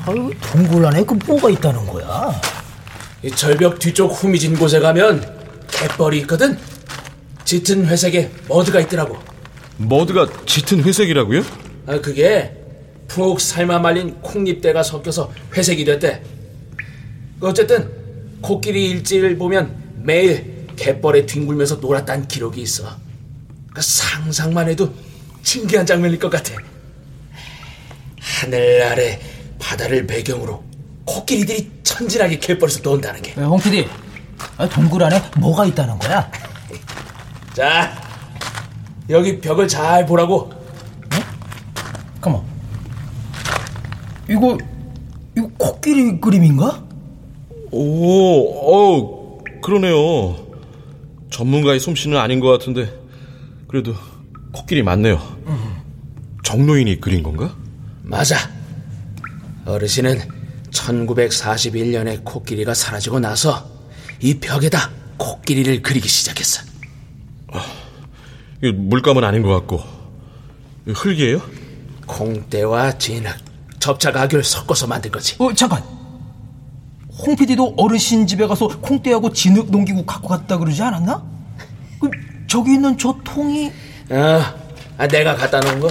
아유, 0.07 0.31
동굴 0.41 0.85
안에 0.85 1.05
그 1.05 1.15
뭐가 1.15 1.49
있다는 1.51 1.87
거야? 1.87 2.39
이 3.23 3.31
절벽 3.31 3.79
뒤쪽 3.79 4.09
후미진 4.09 4.55
곳에 4.57 4.79
가면 4.79 5.67
갯벌이 5.69 6.19
있거든. 6.21 6.59
짙은 7.45 7.87
회색에 7.87 8.31
머드가 8.49 8.81
있더라고. 8.81 9.19
머드가 9.79 10.29
짙은 10.45 10.83
회색이라고요? 10.85 11.43
아, 11.87 12.01
그게 12.01 12.55
푹 13.09 13.41
삶아 13.41 13.79
말린 13.79 14.21
콩잎대가 14.21 14.83
섞여서 14.83 15.33
회색이 15.57 15.85
됐대. 15.87 16.23
어쨌든 17.41 17.91
코끼리 18.43 18.91
일지를 18.91 19.39
보면 19.39 19.75
매일 20.03 20.67
갯벌에 20.77 21.25
뒹굴면서 21.25 21.77
놀았다는 21.77 22.29
기록이 22.29 22.61
있어. 22.63 22.85
그 23.73 23.81
상상만 23.81 24.69
해도 24.69 24.93
신기한 25.43 25.87
장면일 25.87 26.19
것 26.19 26.29
같아. 26.31 26.55
하늘 28.21 28.83
아래 28.83 29.21
바다를 29.65 30.07
배경으로 30.07 30.63
코끼리들이 31.07 31.71
천진하게 31.83 32.39
갯벌에서 32.39 32.81
논다는 32.83 33.23
게. 33.23 33.33
홍 33.41 33.59
PD, 33.59 33.87
아, 34.59 34.69
동굴 34.69 35.03
안에 35.03 35.23
뭐가 35.39 35.65
있다는 35.65 35.99
거야? 35.99 36.31
자, 37.55 37.91
여기 39.09 39.41
벽을 39.41 39.67
잘 39.67 40.05
보라고. 40.05 40.51
가만. 42.21 42.43
이거 44.29 44.59
이거 45.37 45.49
코끼리 45.59 46.21
그림인가? 46.21 46.83
오, 47.71 48.51
어, 48.61 49.39
그러네요. 49.63 50.37
전문가의 51.31 51.81
솜씨는 51.81 52.19
아닌 52.19 52.39
것 52.39 52.49
같은데 52.49 52.93
그래도 53.67 53.95
코끼리 54.53 54.83
맞네요. 54.83 55.21
정노인이 56.45 57.01
그린 57.01 57.23
건가? 57.23 57.55
맞아. 58.03 58.37
어르신은 59.65 60.21
1941년에 60.71 62.25
코끼리가 62.25 62.75
사라지고 62.75 63.21
나서 63.21 63.69
이 64.21 64.39
벽에다 64.39 64.91
코끼리를 65.17 65.83
그리기 65.83 66.09
시작했어. 66.09 66.63
이거 68.63 68.73
물감은 68.77 69.25
아닌 69.25 69.43
것 69.43 69.51
같고 69.51 69.83
흙이에요? 70.87 71.41
콩대와 72.07 72.99
진흙, 72.99 73.35
접착악을 73.79 74.45
섞어서 74.45 74.87
만든 74.87 75.11
거지. 75.11 75.37
어 75.39 75.53
잠깐. 75.55 75.83
홍 77.17 77.37
PD도 77.37 77.75
어르신 77.79 78.27
집에 78.27 78.47
가서 78.47 78.67
콩대하고 78.67 79.33
진흙 79.33 79.71
농기구 79.71 80.05
갖고 80.05 80.29
갔다 80.29 80.59
그러지 80.59 80.83
않았나? 80.83 81.23
그 82.01 82.11
저기 82.49 82.75
있는 82.75 82.99
저 82.99 83.17
통이 83.25 83.71
어, 84.11 84.43
아, 84.99 85.09
내가 85.09 85.35
갖다 85.35 85.61
놓은 85.61 85.81
거. 85.81 85.89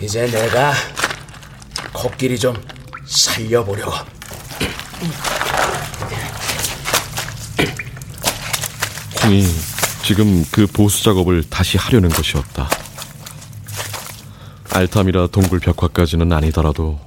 이제 0.00 0.26
내가 0.30 0.72
코끼리 1.92 2.38
좀 2.38 2.54
살려보려고. 3.04 3.92
홍이 9.24 9.44
지금 10.04 10.44
그 10.52 10.66
보수 10.66 11.02
작업을 11.02 11.42
다시 11.50 11.76
하려는 11.76 12.08
것이었다. 12.10 12.68
알탐이라 14.72 15.26
동굴 15.28 15.58
벽화까지는 15.58 16.32
아니더라도 16.32 17.00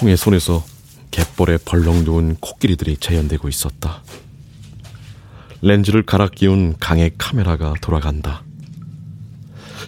홍의 0.00 0.16
손에서 0.16 0.64
갯벌에 1.10 1.58
벌렁 1.64 2.04
누운 2.04 2.36
코끼리들이 2.36 2.98
재현되고 2.98 3.48
있었다. 3.48 4.04
렌즈를 5.60 6.04
갈아 6.04 6.28
끼운 6.28 6.76
강의 6.78 7.10
카메라가 7.18 7.74
돌아간다. 7.80 8.44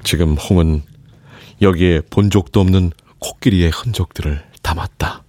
지금 0.03 0.35
홍은 0.37 0.83
여기에 1.63 2.03
본 2.11 2.29
적도 2.29 2.61
없는 2.61 2.91
코끼리의 3.21 3.71
흔적들을 3.71 4.43
담았다. 4.63 5.23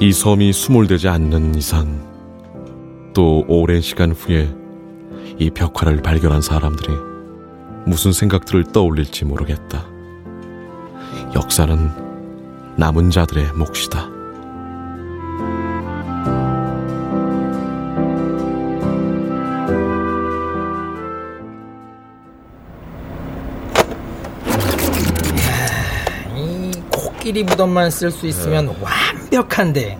이 0.00 0.12
섬이 0.12 0.52
수몰되지 0.52 1.06
않는 1.06 1.54
이상 1.54 2.02
또 3.14 3.44
오랜 3.46 3.80
시간 3.80 4.10
후에 4.10 4.52
이 5.38 5.48
벽화를 5.50 6.02
발견한 6.02 6.42
사람들이 6.42 6.88
무슨 7.86 8.10
생각들을 8.10 8.72
떠올릴지 8.72 9.24
모르겠다. 9.24 9.86
역사는 11.36 12.76
남은 12.76 13.10
자들의 13.10 13.52
몫이다. 13.52 14.11
코끼리 27.32 27.44
무덤만 27.44 27.90
쓸 27.90 28.10
수 28.10 28.26
있으면 28.26 28.74
완벽한데. 28.80 29.98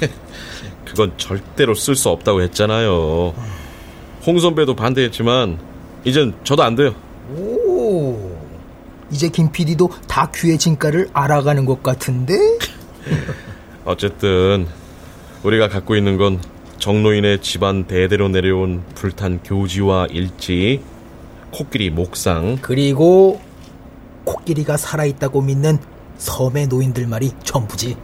그건 0.86 1.12
절대로 1.18 1.74
쓸 1.74 1.94
수 1.94 2.08
없다고 2.08 2.40
했잖아요. 2.42 3.34
홍 4.26 4.38
선배도 4.38 4.74
반대했지만 4.74 5.58
이젠 6.04 6.34
저도 6.44 6.62
안 6.62 6.74
돼요. 6.74 6.94
오. 7.30 8.16
이제 9.10 9.28
김 9.28 9.52
PD도 9.52 9.90
다큐의 10.08 10.58
진가를 10.58 11.10
알아가는 11.12 11.66
것 11.66 11.82
같은데? 11.82 12.34
어쨌든 13.84 14.66
우리가 15.42 15.68
갖고 15.68 15.94
있는 15.94 16.16
건 16.16 16.40
정로인의 16.78 17.42
집안 17.42 17.84
대대로 17.84 18.28
내려온 18.28 18.82
불탄 18.94 19.40
교지와 19.44 20.06
일지, 20.06 20.80
코끼리 21.50 21.90
목상, 21.90 22.56
그리고 22.62 23.40
코끼리가 24.24 24.76
살아있다고 24.76 25.42
믿는 25.42 25.78
섬의 26.18 26.68
노인들 26.68 27.06
말이 27.06 27.30
전부지. 27.44 27.96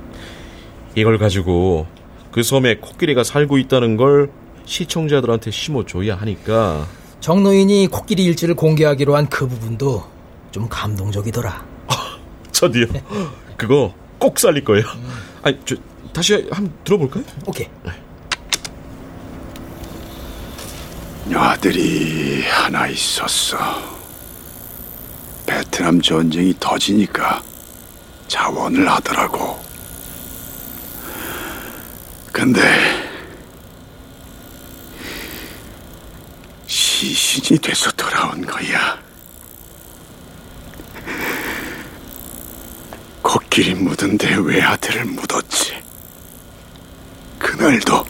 이걸 0.94 1.18
가지고 1.18 1.86
그 2.30 2.42
섬에 2.42 2.76
코끼리가 2.76 3.24
살고 3.24 3.58
있다는 3.58 3.96
걸 3.96 4.30
시청자들한테 4.64 5.50
심어줘야 5.50 6.16
하니까 6.16 6.86
정노인이 7.20 7.88
코끼리 7.88 8.24
일지를 8.24 8.54
공개하기로 8.54 9.16
한 9.16 9.26
그 9.28 9.46
부분도 9.48 10.04
좀 10.50 10.68
감동적이더라. 10.68 11.64
저도요. 12.52 12.86
그거 13.56 13.94
꼭 14.18 14.38
살릴 14.38 14.64
거예요. 14.64 14.84
아니, 15.42 15.58
저, 15.64 15.74
다시 16.12 16.34
한번 16.50 16.72
들어볼까요? 16.84 17.24
오케이. 17.46 17.68
아들이 21.34 22.42
하나 22.42 22.86
있었어. 22.88 23.56
베트남 25.46 26.00
전쟁이 26.00 26.54
터지니까 26.60 27.42
자원을 28.32 28.88
하더라고. 28.90 29.62
근데 32.32 32.62
시신이 36.66 37.58
돼서 37.58 37.90
돌아온 37.92 38.40
거야. 38.46 38.98
코끼리 43.20 43.74
묻은 43.74 44.16
데 44.16 44.34
외아들을 44.34 45.04
묻었지. 45.04 45.82
그날도 47.38 48.02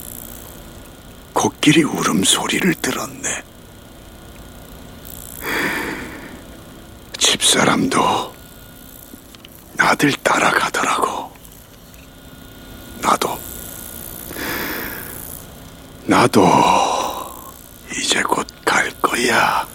코끼리 1.32 1.82
울음소리를 1.82 2.72
들었네. 2.76 3.42
집사람도 7.18 8.31
아들 9.82 10.12
따라가더라고. 10.12 11.30
나도, 13.02 13.38
나도 16.06 16.42
이제 17.96 18.22
곧 18.22 18.46
갈 18.64 18.90
거야. 19.02 19.66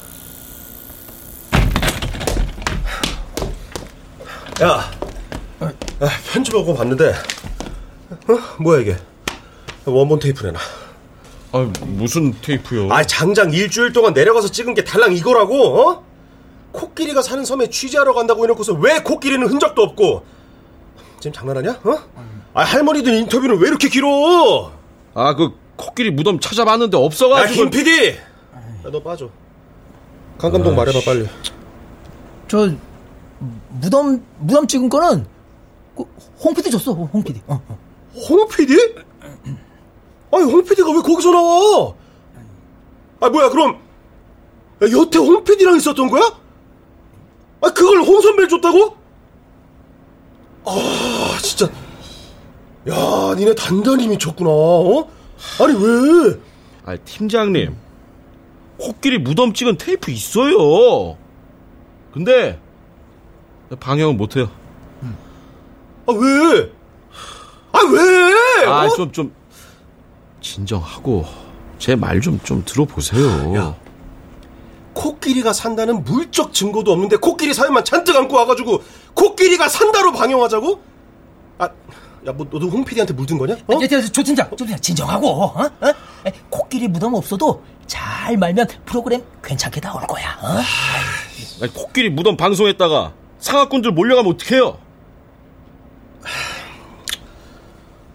야, 4.61 4.91
아, 5.59 6.09
편집하고 6.31 6.73
봤는데, 6.73 7.13
어? 8.09 8.39
뭐야 8.59 8.79
이게? 8.81 8.97
원본 9.85 10.19
테이프 10.19 10.45
내놔. 10.45 10.59
아, 11.51 11.71
무슨 11.81 12.33
테이프요? 12.41 12.91
아, 12.91 13.03
장장 13.03 13.53
일주일 13.53 13.93
동안 13.93 14.13
내려가서 14.13 14.47
찍은 14.49 14.73
게 14.73 14.83
달랑 14.83 15.13
이거라고, 15.13 15.89
어? 15.89 16.03
코끼리가 16.81 17.23
사는 17.23 17.43
섬에 17.43 17.69
취재하러 17.69 18.13
간다고 18.13 18.43
해놓고서 18.43 18.73
왜 18.73 18.99
코끼리는 18.99 19.45
흔적도 19.47 19.81
없고? 19.81 20.23
지금 21.19 21.33
장난하냐? 21.33 21.71
어? 21.83 21.99
아, 22.53 22.63
할머니들 22.63 23.13
인터뷰는 23.15 23.57
왜 23.59 23.67
이렇게 23.69 23.89
길어? 23.89 24.71
아, 25.15 25.35
그 25.35 25.49
코끼리 25.75 26.11
무덤 26.11 26.39
찾아봤는데 26.39 26.95
야, 26.95 27.01
없어가지고. 27.01 27.55
김 27.55 27.69
PD! 27.71 28.09
야, 28.09 28.91
너 28.91 29.01
빠져. 29.01 29.29
강 30.37 30.51
감독 30.51 30.75
말해봐, 30.75 30.99
빨리. 31.03 31.27
저 32.47 32.69
무덤 33.69 34.23
무덤 34.39 34.67
찍은 34.67 34.89
거는 34.89 35.25
그, 35.95 36.03
홍 36.39 36.53
PD 36.53 36.69
줬어. 36.69 36.93
홍 36.93 37.23
PD. 37.23 37.41
어, 37.47 37.59
어. 37.67 37.77
홍 38.29 38.47
PD? 38.47 38.75
아니, 40.31 40.43
홍 40.43 40.63
PD가 40.63 40.91
왜 40.91 41.01
거기서 41.01 41.31
나와? 41.31 41.93
아, 43.19 43.29
뭐야, 43.29 43.49
그럼, 43.49 43.79
야, 44.83 44.91
여태 44.91 45.17
홍 45.17 45.43
PD랑 45.43 45.77
있었던 45.77 46.07
거야? 46.09 46.46
아, 47.61 47.69
그걸 47.71 47.99
홍 48.01 48.21
선배를 48.21 48.49
줬다고? 48.49 48.95
아, 50.65 51.37
진짜. 51.41 51.65
야, 52.89 53.35
니네 53.35 53.55
단단히 53.55 54.07
미쳤구나, 54.07 54.49
어? 54.49 55.07
아니, 55.61 55.73
왜? 55.73 56.39
아, 56.85 56.95
팀장님. 56.97 57.75
코끼리 58.77 59.17
무덤 59.17 59.53
찍은 59.53 59.77
테이프 59.77 60.11
있어요. 60.11 61.17
근데 62.13 62.59
방영은 63.79 64.17
못해요. 64.17 64.49
아, 66.05 66.13
왜? 66.13 66.71
아, 67.71 67.79
왜? 67.91 68.65
아, 68.67 68.85
어? 68.85 68.89
좀, 68.95 69.11
좀, 69.11 69.33
진정하고, 70.41 71.25
제 71.79 71.95
말 71.95 72.21
좀, 72.21 72.39
좀 72.43 72.63
들어보세요. 72.65 73.55
야, 73.55 73.75
코끼리가 74.97 75.53
산다는 75.53 76.03
물적 76.03 76.53
증거도 76.53 76.91
없는데 76.91 77.17
코끼리 77.17 77.53
사연만 77.53 77.85
잔뜩 77.85 78.15
안고 78.15 78.35
와가지고 78.35 78.81
코끼리가 79.13 79.69
산다로 79.69 80.11
방영하자고? 80.11 80.81
아, 81.59 81.65
야, 82.25 82.31
뭐 82.33 82.47
너도 82.49 82.67
홍 82.67 82.83
PD한테 82.83 83.13
물든 83.13 83.37
거냐? 83.37 83.55
어? 83.67 83.73
야, 83.81 84.01
조 84.11 84.23
팀장, 84.23 84.49
조 84.49 84.55
팀장 84.57 84.79
진정하고. 84.81 85.27
어? 85.27 85.65
어? 85.65 85.93
코끼리 86.49 86.87
무덤 86.87 87.13
없어도 87.13 87.63
잘 87.85 88.35
말면 88.37 88.67
프로그램 88.85 89.23
괜찮게 89.43 89.79
나올 89.81 90.01
거야. 90.07 90.31
어? 90.41 90.57
아니, 91.61 91.73
코끼리 91.73 92.09
무덤 92.09 92.35
방송했다가 92.35 93.13
상하꾼들 93.39 93.91
몰려가면 93.91 94.33
어떡해요? 94.33 94.79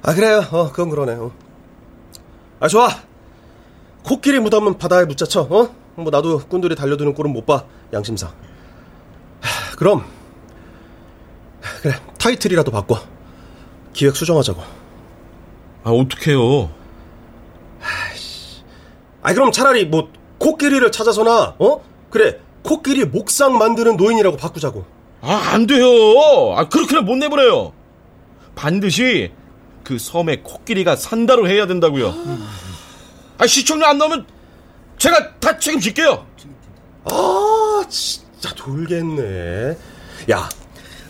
아 0.02 0.14
그래요. 0.14 0.44
어, 0.50 0.70
그건 0.70 0.90
그러네. 0.90 1.12
어. 1.12 1.30
아 2.58 2.66
좋아. 2.66 2.88
코끼리 4.02 4.40
무덤은 4.40 4.78
바다에 4.78 5.04
묻자쳐. 5.04 5.42
어? 5.48 5.81
뭐 5.94 6.10
나도 6.10 6.38
꾼들이 6.48 6.74
달려드는 6.74 7.14
꼴은 7.14 7.32
못 7.32 7.44
봐. 7.46 7.64
양심상. 7.92 8.30
하, 9.40 9.76
그럼 9.76 10.04
그래 11.82 11.94
타이틀이라도 12.18 12.70
바꿔. 12.70 12.98
기획 13.92 14.16
수정하자고. 14.16 14.62
아 15.84 15.90
어떡해요? 15.90 16.70
아 19.22 19.34
그럼 19.34 19.52
차라리 19.52 19.84
뭐 19.86 20.08
코끼리를 20.38 20.90
찾아서나 20.90 21.56
어? 21.58 21.84
그래 22.10 22.38
코끼리 22.62 23.04
목상 23.04 23.58
만드는 23.58 23.96
노인이라고 23.96 24.36
바꾸자고. 24.36 24.84
아 25.20 25.50
안 25.52 25.66
돼요. 25.66 25.86
아 26.56 26.68
그렇게는 26.68 27.04
못 27.04 27.16
내보내요. 27.16 27.72
반드시 28.54 29.30
그 29.84 29.98
섬에 29.98 30.36
코끼리가 30.42 30.96
산다로 30.96 31.48
해야 31.48 31.66
된다고요. 31.66 32.14
아 33.38 33.46
시청률 33.46 33.86
안 33.86 33.98
나오면 33.98 34.26
제가 35.02 35.34
다 35.40 35.58
책임질게요. 35.58 36.24
아 37.06 37.84
진짜 37.88 38.54
돌겠네. 38.54 39.76
야 40.30 40.48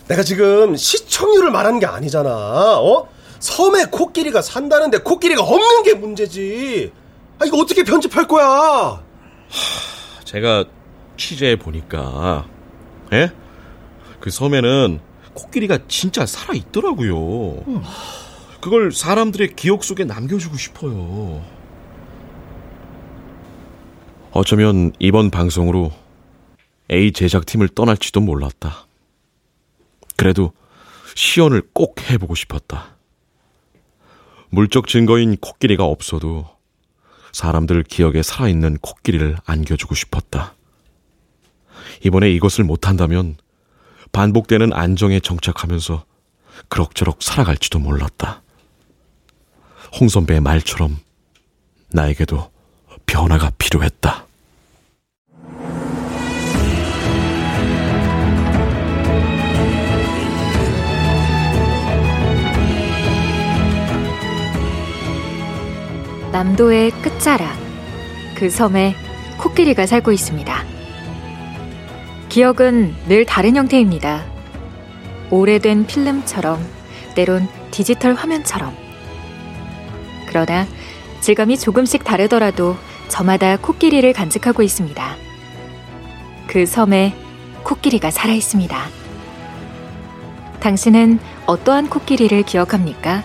내가 0.08 0.22
지금 0.22 0.74
시청률을 0.74 1.50
말하는 1.50 1.78
게 1.78 1.84
아니잖아. 1.84 2.30
어? 2.30 3.06
섬에 3.38 3.84
코끼리가 3.90 4.40
산다는데 4.40 5.00
코끼리가 5.00 5.42
없는 5.42 5.82
게 5.82 5.92
문제지. 5.92 6.90
아 7.38 7.44
이거 7.44 7.58
어떻게 7.58 7.84
편집할 7.84 8.26
거야? 8.26 9.02
제가 10.24 10.64
취재해 11.18 11.56
보니까 11.58 12.46
예? 13.12 13.30
그 14.20 14.30
섬에는 14.30 15.00
코끼리가 15.34 15.80
진짜 15.88 16.24
살아 16.24 16.54
있더라고요. 16.54 17.62
그걸 18.62 18.90
사람들의 18.90 19.54
기억 19.54 19.84
속에 19.84 20.04
남겨주고 20.04 20.56
싶어요. 20.56 21.42
어쩌면 24.34 24.92
이번 24.98 25.28
방송으로 25.30 25.92
A 26.90 27.12
제작팀을 27.12 27.68
떠날지도 27.68 28.20
몰랐다. 28.20 28.86
그래도 30.16 30.52
시연을 31.14 31.68
꼭 31.74 32.00
해보고 32.10 32.34
싶었다. 32.34 32.96
물적 34.48 34.86
증거인 34.86 35.36
코끼리가 35.36 35.84
없어도 35.84 36.48
사람들 37.32 37.82
기억에 37.82 38.22
살아있는 38.22 38.78
코끼리를 38.78 39.36
안겨주고 39.44 39.94
싶었다. 39.94 40.54
이번에 42.02 42.30
이것을 42.30 42.64
못한다면 42.64 43.36
반복되는 44.12 44.72
안정에 44.72 45.20
정착하면서 45.20 46.06
그럭저럭 46.68 47.22
살아갈지도 47.22 47.78
몰랐다. 47.80 48.42
홍 50.00 50.08
선배의 50.08 50.40
말처럼 50.40 50.98
나에게도 51.90 52.51
변화가 53.06 53.50
필요했다. 53.58 54.26
남도의 66.32 66.90
끝자락. 67.02 67.56
그 68.34 68.48
섬에 68.50 68.96
코끼리가 69.38 69.86
살고 69.86 70.12
있습니다. 70.12 70.64
기억은 72.28 72.94
늘 73.06 73.26
다른 73.26 73.54
형태입니다. 73.54 74.24
오래된 75.30 75.86
필름처럼, 75.86 76.58
때론 77.14 77.46
디지털 77.70 78.14
화면처럼. 78.14 78.74
그러나 80.26 80.66
질감이 81.20 81.58
조금씩 81.58 82.02
다르더라도 82.02 82.76
저마다 83.12 83.58
코끼리를 83.58 84.10
간직하고 84.14 84.62
있습니다. 84.62 85.16
그 86.46 86.64
섬에 86.64 87.14
코끼리가 87.62 88.10
살아 88.10 88.32
있습니다. 88.32 88.88
당신은 90.60 91.18
어떠한 91.44 91.90
코끼리를 91.90 92.42
기억합니까? 92.44 93.22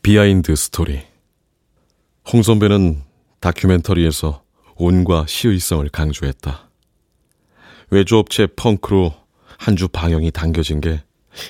behind 0.00 0.56
story. 0.56 1.02
홍 2.32 2.42
선배는 2.42 3.02
다큐멘터리에서 3.40 4.42
운과 4.76 5.26
시의성을 5.28 5.86
강조했다. 5.90 6.70
외주업체 7.90 8.46
펑크로 8.56 9.25
한 9.58 9.76
주 9.76 9.88
방영이 9.88 10.30
당겨진 10.30 10.80
게 10.80 11.02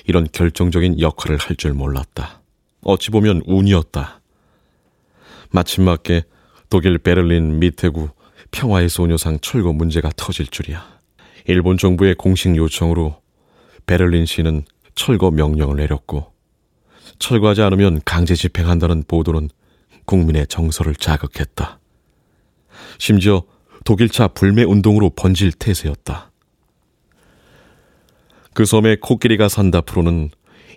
이런 0.05 0.27
결정적인 0.31 0.99
역할을 0.99 1.37
할 1.37 1.55
줄 1.55 1.73
몰랐다. 1.73 2.41
어찌 2.83 3.11
보면 3.11 3.43
운이었다. 3.45 4.21
마침 5.51 5.85
맞게 5.85 6.23
독일 6.69 6.97
베를린 6.97 7.59
미테구 7.59 8.09
평화의 8.51 8.89
소녀상 8.89 9.39
철거 9.39 9.73
문제가 9.73 10.09
터질 10.15 10.47
줄이야. 10.47 10.85
일본 11.45 11.77
정부의 11.77 12.15
공식 12.15 12.55
요청으로 12.55 13.21
베를린 13.85 14.25
시는 14.25 14.63
철거 14.95 15.31
명령을 15.31 15.77
내렸고 15.77 16.33
철거하지 17.19 17.61
않으면 17.61 18.01
강제 18.03 18.35
집행한다는 18.35 19.03
보도는 19.07 19.49
국민의 20.05 20.47
정서를 20.47 20.95
자극했다. 20.95 21.79
심지어 22.99 23.43
독일차 23.85 24.27
불매 24.29 24.63
운동으로 24.63 25.09
번질 25.11 25.51
태세였다. 25.53 26.31
그 28.57 28.65
섬에 28.65 28.95
코끼리가 28.99 29.49
산다 29.49 29.81
프로는 29.81 30.31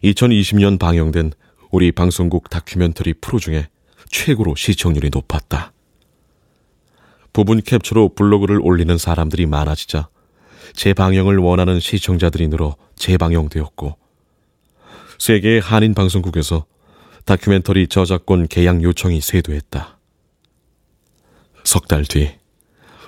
2020년 0.04 0.78
방영된 0.78 1.32
우리 1.70 1.92
방송국 1.92 2.50
다큐멘터리 2.50 3.14
프로 3.14 3.38
중에 3.38 3.68
최고로 4.10 4.54
시청률이 4.54 5.08
높았다. 5.10 5.72
부분 7.32 7.62
캡처로 7.62 8.10
블로그를 8.10 8.60
올리는 8.62 8.98
사람들이 8.98 9.46
많아지자 9.46 10.10
재방영을 10.74 11.38
원하는 11.38 11.80
시청자들이 11.80 12.48
늘어 12.48 12.76
재방영되었고 12.96 13.96
세계의 15.18 15.62
한인 15.62 15.94
방송국에서 15.94 16.66
다큐멘터리 17.24 17.88
저작권 17.88 18.46
계약 18.46 18.82
요청이 18.82 19.22
쇄도했다. 19.22 19.98
석 21.64 21.88
달 21.88 22.04
뒤 22.04 22.28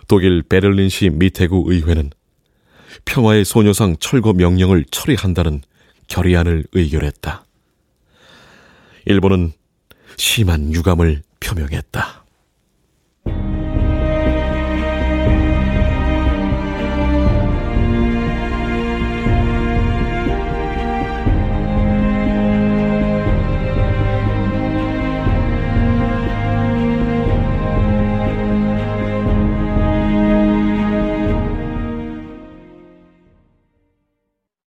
독일 0.09 0.43
베를린시 0.43 1.11
미테구 1.11 1.65
의회는 1.67 2.09
평화의 3.05 3.45
소녀상 3.45 3.97
철거 3.99 4.33
명령을 4.33 4.85
처리한다는 4.91 5.63
결의안을 6.09 6.67
의결했다. 6.73 7.45
일본은 9.07 9.53
심한 10.17 10.73
유감을 10.73 11.23
표명했다. 11.41 12.22